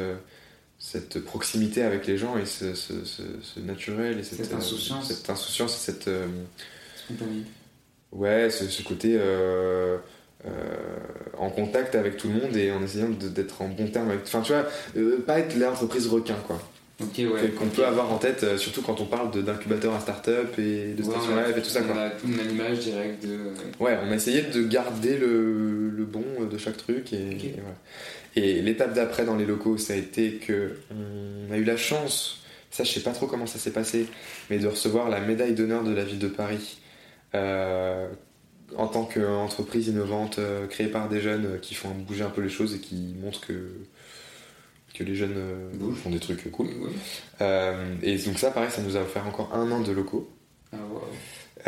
[0.80, 5.10] cette proximité avec les gens et ce, ce, ce- ce naturel et cette, Cette insouciance.
[5.14, 6.10] cette insouciance et cette
[7.04, 7.50] Spontanéité.
[8.14, 9.20] ouais ce, côté
[11.38, 14.42] en contact avec tout le monde et en essayant d'être en bon terme avec enfin
[14.42, 14.66] tu vois
[14.98, 16.60] euh, pas être l'entreprise requin quoi
[17.02, 17.50] Ok, ouais.
[17.58, 21.04] qu'on peut avoir en tête euh, surtout quand on parle d'incubateur à start-up et de
[21.04, 23.26] Ouais, station on a- live et tout ça On quoi a tout une image directe
[23.26, 23.38] de.
[23.84, 27.44] Ouais, on a essayé de garder le, le bon de chaque truc et, Ok.
[27.44, 27.76] et voilà.
[28.38, 32.42] Et l'étape d'après dans les locaux, ça a été que on a eu la chance,
[32.72, 34.08] ça je sais pas trop comment ça s'est passé,
[34.50, 36.78] mais de recevoir la médaille d'honneur de la ville de Paris
[37.34, 38.08] euh,
[38.78, 42.42] en tant qu'entreprise innovante euh, créée par des jeunes euh, qui font bouger un peu
[42.42, 43.72] les choses et qui montrent que
[44.94, 46.68] que les jeunes euh, font des trucs cool.
[48.02, 50.30] Et donc ça, pareil, ça nous a offert encore un an de locaux.
[50.72, 50.78] Ah.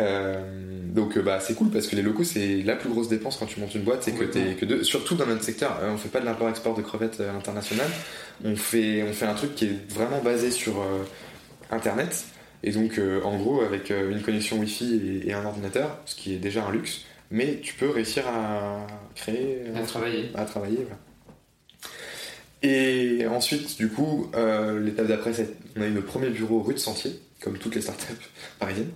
[0.00, 3.46] Euh, donc bah c'est cool parce que les locaux c'est la plus grosse dépense quand
[3.46, 5.96] tu montes une boîte c'est que t'es que deux surtout dans notre secteur euh, on
[5.96, 7.90] fait pas de l'import export de crevettes internationales
[8.44, 11.02] on fait on fait un truc qui est vraiment basé sur euh,
[11.72, 12.26] internet
[12.62, 16.14] et donc euh, en gros avec euh, une connexion wifi et, et un ordinateur ce
[16.16, 20.30] qui est déjà un luxe mais tu peux réussir à créer À travailler.
[20.34, 20.98] à travailler voilà.
[22.62, 26.74] Et ensuite, du coup, euh, l'étape d'après, c'est on a eu notre premier bureau rue
[26.74, 28.14] de Sentier, comme toutes les startups
[28.58, 28.90] parisiennes,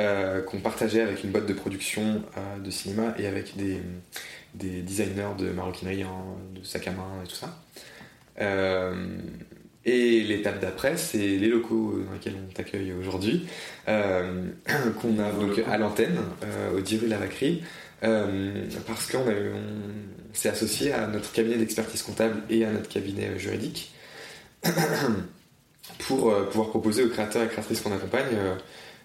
[0.00, 3.80] euh, qu'on partageait avec une boîte de production euh, de cinéma et avec des,
[4.54, 7.56] des designers de maroquinerie, en- de sacs à main et tout ça.
[9.86, 13.46] Et l'étape d'après, c'est les locaux dans lesquels on t'accueille aujourd'hui,
[13.88, 14.48] euh,
[15.00, 17.62] qu'on a donc à l'antenne, euh, au 10 rue Lavacry,
[18.02, 19.24] euh, parce qu'on
[20.32, 23.92] s'est associé à notre cabinet d'expertise comptable et à notre cabinet juridique
[25.98, 28.36] pour pouvoir proposer aux créateurs et créatrices qu'on accompagne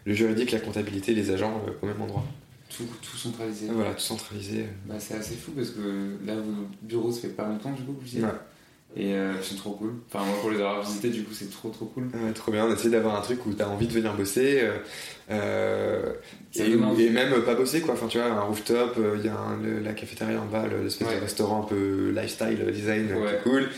[0.05, 2.23] le juridique, la comptabilité, les agents au même endroit.
[2.69, 3.67] Tout, tout centralisé.
[3.69, 4.65] Voilà, tout centralisé.
[4.85, 7.93] Bah, c'est assez fou parce que là, vos bureaux, ça fait pas longtemps du coup
[7.93, 8.23] que vous y êtes.
[8.23, 8.29] Ouais.
[8.95, 9.93] Et euh, sont trop cool.
[10.07, 12.05] Enfin, moi, pour les avoir visités, du coup, c'est trop trop cool.
[12.05, 14.77] Ouais, trop bien, on essaie d'avoir un truc où t'as envie de venir bosser euh,
[15.29, 16.13] euh,
[16.55, 17.93] et, même pas bosser quoi.
[17.93, 20.65] Enfin, tu vois, un rooftop, euh, il y a un- le- la cafétéria en bas,
[20.67, 21.15] le- l'espèce Ouais.
[21.17, 23.39] de restaurant un peu lifestyle design Ouais.
[23.43, 23.69] cool.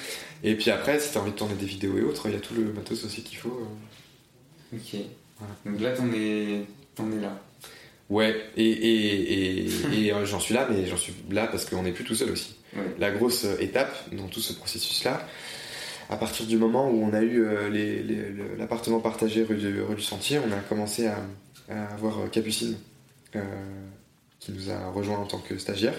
[0.43, 2.39] Et puis après, si t'as envie de tourner des vidéos et autres, il y a
[2.39, 3.67] tout le matos aussi qu'il faut.
[4.73, 4.95] Ok.
[5.39, 5.53] Voilà.
[5.65, 6.61] Donc là, t'en es,
[6.95, 7.37] t'en es là.
[8.09, 12.03] Ouais, et, et, et, j'en suis là, mais j'en suis là parce qu'on n'est plus
[12.05, 12.55] tout seul aussi.
[12.99, 15.27] La grosse euh, étape dans tout ce processus-là,
[16.09, 20.51] à partir du moment où on a eu euh, l'appartement partagé rue du, Sentier, on
[20.51, 21.17] a commencé à,
[21.93, 22.75] avoir euh, Capucine
[24.39, 25.93] qui nous a rejoint en tant que stagiaire.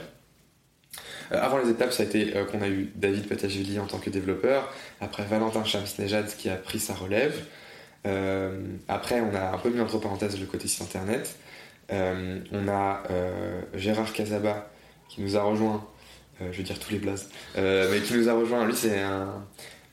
[1.30, 4.70] Avant les étapes, ça a été qu'on a eu David Patachvili en tant que développeur,
[5.00, 7.46] après Valentin Chamsnejad qui a pris sa relève.
[8.88, 11.36] Après, on a un peu mis entre parenthèses le côté site internet.
[11.88, 13.02] On a
[13.74, 14.70] Gérard Casaba
[15.08, 15.86] qui nous a rejoint,
[16.40, 18.66] je veux dire tous les blazes, euh, mais qui nous a rejoint.
[18.66, 19.32] Lui, c'est un,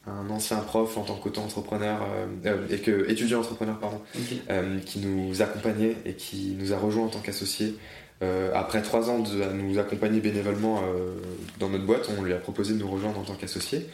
[0.08, 4.02] un ancien prof en tant qu'auto-entrepreneur, euh, euh, et que, étudiant entrepreneur, pardon,
[4.50, 7.76] euh, qui nous accompagnait et qui nous a rejoint en tant qu'associé.
[8.22, 11.14] Euh, après trois ans de à nous accompagner bénévolement euh,
[11.60, 13.86] dans notre boîte, on lui a proposé de nous rejoindre en tant qu'associé.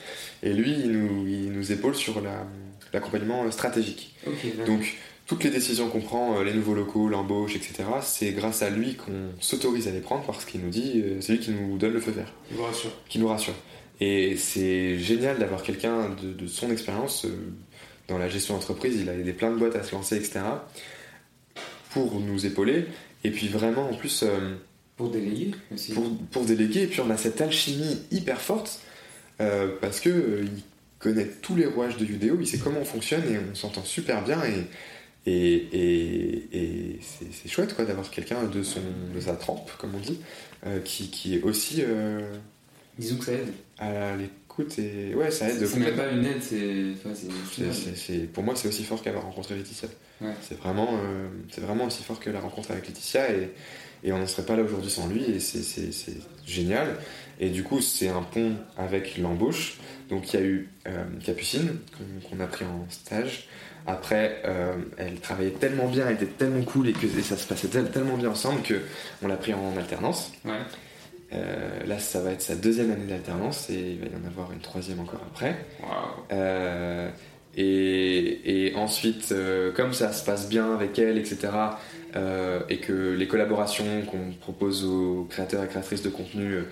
[0.41, 2.47] Et lui, il nous, il nous épaule sur la-
[2.93, 4.15] l'accompagnement stratégique.
[4.65, 8.69] Donc, toutes les décisions qu'on prend, euh, les nouveaux locaux, l'embauche, etc., c'est grâce à
[8.69, 11.78] lui qu'on s'autorise à les prendre parce qu'il nous dit, euh, c'est lui qui nous
[11.78, 12.91] donne le feu vert, Je vous rassure.
[13.09, 13.55] qui nous rassure.
[14.01, 17.30] Et c'est génial d'avoir quelqu'un de, de son expérience euh,
[18.07, 18.97] dans la gestion d'entreprise.
[19.01, 20.41] Il a aidé plein de boîtes à se lancer, etc.,
[21.91, 22.86] pour nous épauler.
[23.23, 24.26] Et puis vraiment, en plus,
[24.97, 25.93] Pour déléguer aussi.
[25.93, 26.84] pour, pour déléguer.
[26.84, 28.82] Et puis on a cette alchimie hyper forte
[29.41, 30.63] euh, parce que euh, il
[30.99, 34.23] connaît tous les rouages de Udeo, il sait comment on fonctionne et on s'entend super
[34.23, 34.65] bien et,
[35.26, 38.82] et, et, et c'est, chouette quoi d'avoir quelqu'un de, son,
[39.13, 40.19] de sa trempe, comme on dit,
[40.65, 42.36] euh, qui, qui est aussi euh,
[42.97, 43.51] Disons que ça aide.
[43.80, 45.65] à l'écoute et ouais, ça aide.
[45.65, 48.17] C'est même pas une aide, c'est.
[48.32, 49.89] Pour moi, c'est aussi fort qu'avoir rencontré Laetitia.
[50.21, 50.34] Ouais.
[50.41, 53.49] C'est vraiment, euh, c'est vraiment aussi fort que la rencontre avec Laetitia et,
[54.03, 56.95] et on n'en serait pas là aujourd'hui sans lui et c'est génial.
[57.39, 59.78] Et du coup, c'est un pont avec l'embauche.
[60.10, 61.78] Donc il y a eu euh, Capucine
[62.30, 63.47] qu'on, a pris en stage.
[63.88, 67.47] Après, euh, elle travaillait tellement bien, elle était tellement cool et que et ça se
[67.47, 68.82] passait tel- tellement bien ensemble que
[69.22, 70.32] on l'a pris en alternance.
[70.43, 70.53] Ouais.
[71.34, 74.51] Euh, là, ça va être sa deuxième année d'alternance et il va y en avoir
[74.51, 75.56] une troisième encore après.
[76.32, 77.10] Euh,
[77.58, 81.38] et, et ensuite, euh, comme ça se passe bien avec elle, etc.,
[82.16, 86.63] euh, et que les collaborations qu'on propose aux créateurs et créatrices de contenu euh,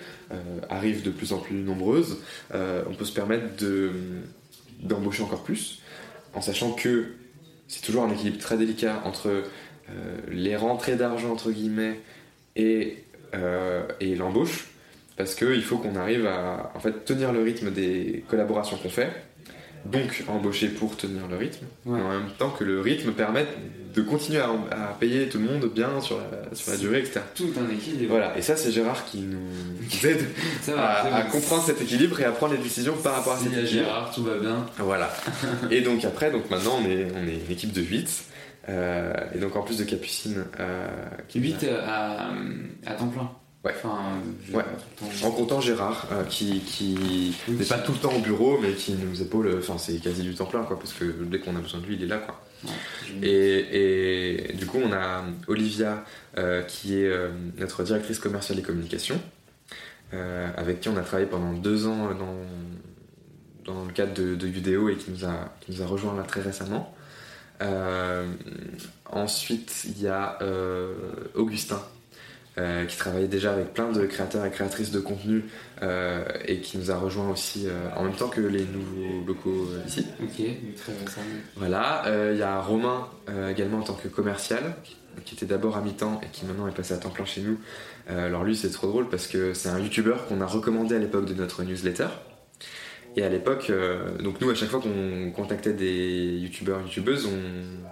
[0.70, 2.18] arrivent de plus en plus nombreuses,
[2.54, 3.90] euh, on peut se permettre de,
[4.80, 5.80] d'embaucher encore plus,
[6.32, 7.06] en sachant que
[7.68, 9.42] c'est toujours un équilibre très délicat entre euh,
[10.30, 12.00] les rentrées d'argent entre guillemets
[12.56, 14.68] et, euh, et l'embauche
[15.16, 16.72] parce qu'il faut qu'on arrive à
[17.04, 19.12] tenir le rythme des collaborations qu'on fait
[19.84, 22.00] donc embaucher pour tenir le rythme Ouais.
[22.00, 23.48] en même temps que le rythme permette
[23.94, 27.20] de continuer à, à payer tout le monde bien sur la, sur la durée etc
[27.34, 28.10] Tout un équilibre.
[28.10, 29.38] voilà et ça c'est Gérard qui nous
[30.08, 30.24] aide
[30.66, 33.68] va, à, comprendre cet équilibre et à prendre les décisions par rapport à cet équilibre
[33.68, 34.66] Gérard, tout va bien.
[34.78, 35.10] voilà.
[35.70, 38.24] Et donc après, donc maintenant on est, on est une équipe de 8.
[38.70, 40.86] Euh, et donc en plus de Capucine, euh,
[41.28, 42.30] qui 8 à,
[42.86, 43.30] à temps plein.
[43.64, 43.72] Ouais.
[43.76, 44.20] Enfin,
[45.26, 48.92] en comptant Gérard, euh, qui, qui n'est pas tout le temps au bureau, mais qui
[48.92, 51.80] nous épaule, enfin c'est quasi du temps plein, quoi, parce que dès qu'on a besoin
[51.80, 52.18] de lui, il est là.
[52.18, 52.38] Quoi.
[52.64, 56.04] Ouais, Et, et du coup, on a Olivia,
[56.36, 59.18] euh, qui est euh, notre directrice commerciale et communication,
[60.56, 62.36] avec qui on a travaillé pendant deux ans dans,
[63.64, 66.22] dans le cadre de, de Udeo et qui nous, a, qui nous a rejoint là
[66.22, 66.94] très récemment.
[69.10, 70.38] Ensuite, il y a
[71.34, 71.82] Augustin,
[72.56, 75.44] euh, qui travaillait déjà avec plein de créateurs et créatrices de contenu
[75.82, 79.70] euh, et qui nous a rejoint aussi euh, en même temps que les nouveaux locaux
[79.84, 80.06] ici.
[80.22, 80.36] Ok,
[80.76, 80.92] très.
[81.56, 83.08] Voilà, il y a Romain
[83.50, 84.76] également en tant que commercial,
[85.24, 87.58] qui, était d'abord à mi-temps et qui maintenant est passé à temps plein chez nous.
[88.08, 91.24] Alors lui, c'est trop drôle parce que c'est un youtubeur qu'on a recommandé à l'époque
[91.24, 92.06] de notre newsletter.
[93.16, 93.72] Et à l'époque,
[94.20, 97.84] donc nous, à chaque fois qu'on contactait des youtubeurs, youtubeuses, on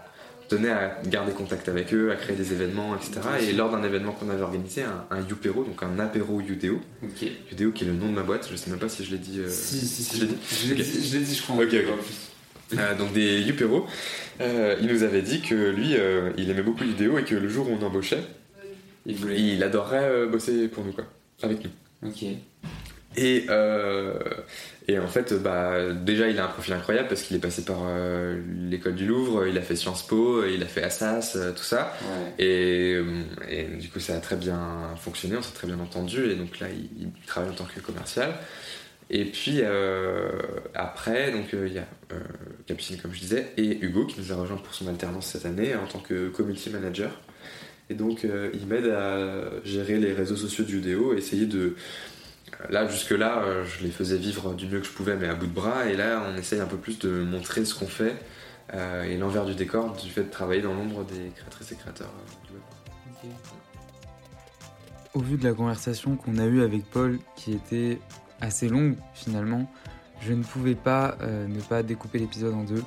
[0.57, 3.21] tenait à garder contact avec eux, à créer des événements, etc.
[3.41, 7.29] Et lors d'un événement qu'on avait organisé, un, un donc un apéro Udeo, Ok.
[7.53, 9.19] Udeo qui est le nom de ma boîte, je sais même pas si je l'ai
[9.19, 9.41] dit.
[9.41, 10.17] euh, Si, si, si.
[10.19, 10.87] je l'ai dit Je l'ai Ok.
[10.89, 11.57] dit, je l'ai dit, je crois.
[11.57, 11.93] Ok, ok.
[11.93, 12.79] en plus.
[12.79, 13.87] euh, donc des Yupéro,
[14.41, 17.49] euh, il nous avait dit que lui, euh, il aimait beaucoup l'idéo et que le
[17.49, 18.23] jour où on embauchait,
[19.07, 19.41] Il voulait.
[19.41, 21.05] il adorerait euh, bosser pour nous, quoi,
[21.43, 22.09] avec nous.
[22.09, 22.25] Ok.
[23.17, 24.15] Et, euh,
[24.89, 27.79] et en fait, bah, déjà, il a un profil incroyable parce qu'il est passé par
[27.87, 31.63] euh, l'école du Louvre, il a fait Sciences Po, il a fait Assas, euh, tout
[31.63, 31.95] ça.
[32.03, 32.45] Ouais.
[32.45, 33.01] Et,
[33.49, 36.31] et du coup, ça a très bien fonctionné, on s'est très bien entendu.
[36.31, 38.35] Et donc là, il, il travaille en tant que commercial.
[39.15, 40.31] Et puis euh,
[40.75, 42.21] après, donc euh, il y a euh,
[42.67, 45.75] Capucine, comme je disais, et Hugo qui nous a rejoint pour son alternance cette année
[45.77, 47.21] en tant que community manager.
[47.91, 51.75] Et donc, il m'aide à gérer les réseaux sociaux du Udeo, essayer de.
[52.71, 55.47] Là, jusque-là, euh, je les faisais vivre du mieux que je pouvais, mais à bout
[55.47, 55.87] de bras.
[55.87, 58.17] Et là, on essaye un peu plus de montrer ce qu'on fait
[58.75, 62.09] euh, et l'envers du décor du fait de travailler dans l'ombre des créatrices et créateurs
[62.09, 63.35] euh, du web.
[65.15, 67.99] Au vu de la conversation qu'on a eue avec Paul, qui était
[68.41, 69.71] assez longue finalement,
[70.21, 72.83] je ne pouvais pas ne pas découper l'épisode en deux,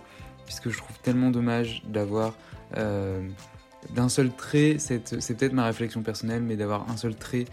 [0.46, 2.34] puisque je trouve tellement dommage d'avoir
[2.74, 5.04] d'un seul trait, c'est
[5.38, 7.46] peut-être ma réflexion personnelle, mais d'avoir un seul trait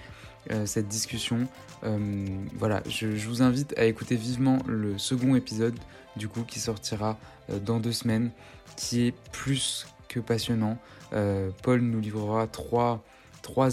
[0.67, 1.47] cette discussion.
[1.85, 5.75] Euh, voilà, je, vous invite à écouter vivement le second épisode,
[6.17, 7.19] du coup, qui sortira
[7.51, 8.31] euh, dans deux semaines,
[8.77, 10.79] qui est plus que passionnant.
[11.13, 13.01] Euh, Paul nous livrera trois,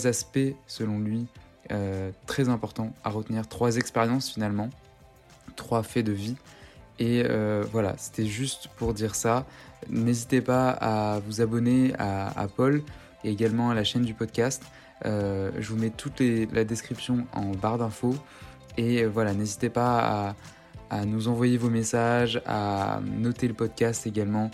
[0.08, 1.28] aspects, selon lui,
[1.72, 4.70] euh, très importants à retenir, trois expériences finalement,
[5.56, 6.36] trois faits de vie.
[6.98, 9.46] Et euh, voilà, c'était juste pour dire ça.
[9.90, 12.82] N'hésitez pas à vous abonner à Paul
[13.24, 14.64] et également à la chaîne du podcast.
[15.06, 16.22] Euh, je vous mets toute
[16.52, 18.16] la description en barre d'infos.
[18.78, 20.36] Et euh, voilà, n'hésitez pas
[20.92, 24.50] à, nous envoyer vos messages, à noter le podcast également.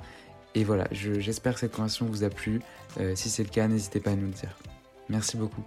[0.54, 2.62] Et voilà, je- j'espère que cette conversation vous a plu.
[3.00, 4.58] Euh, si c'est le cas, n'hésitez pas à nous le dire.
[5.10, 5.64] Merci beaucoup.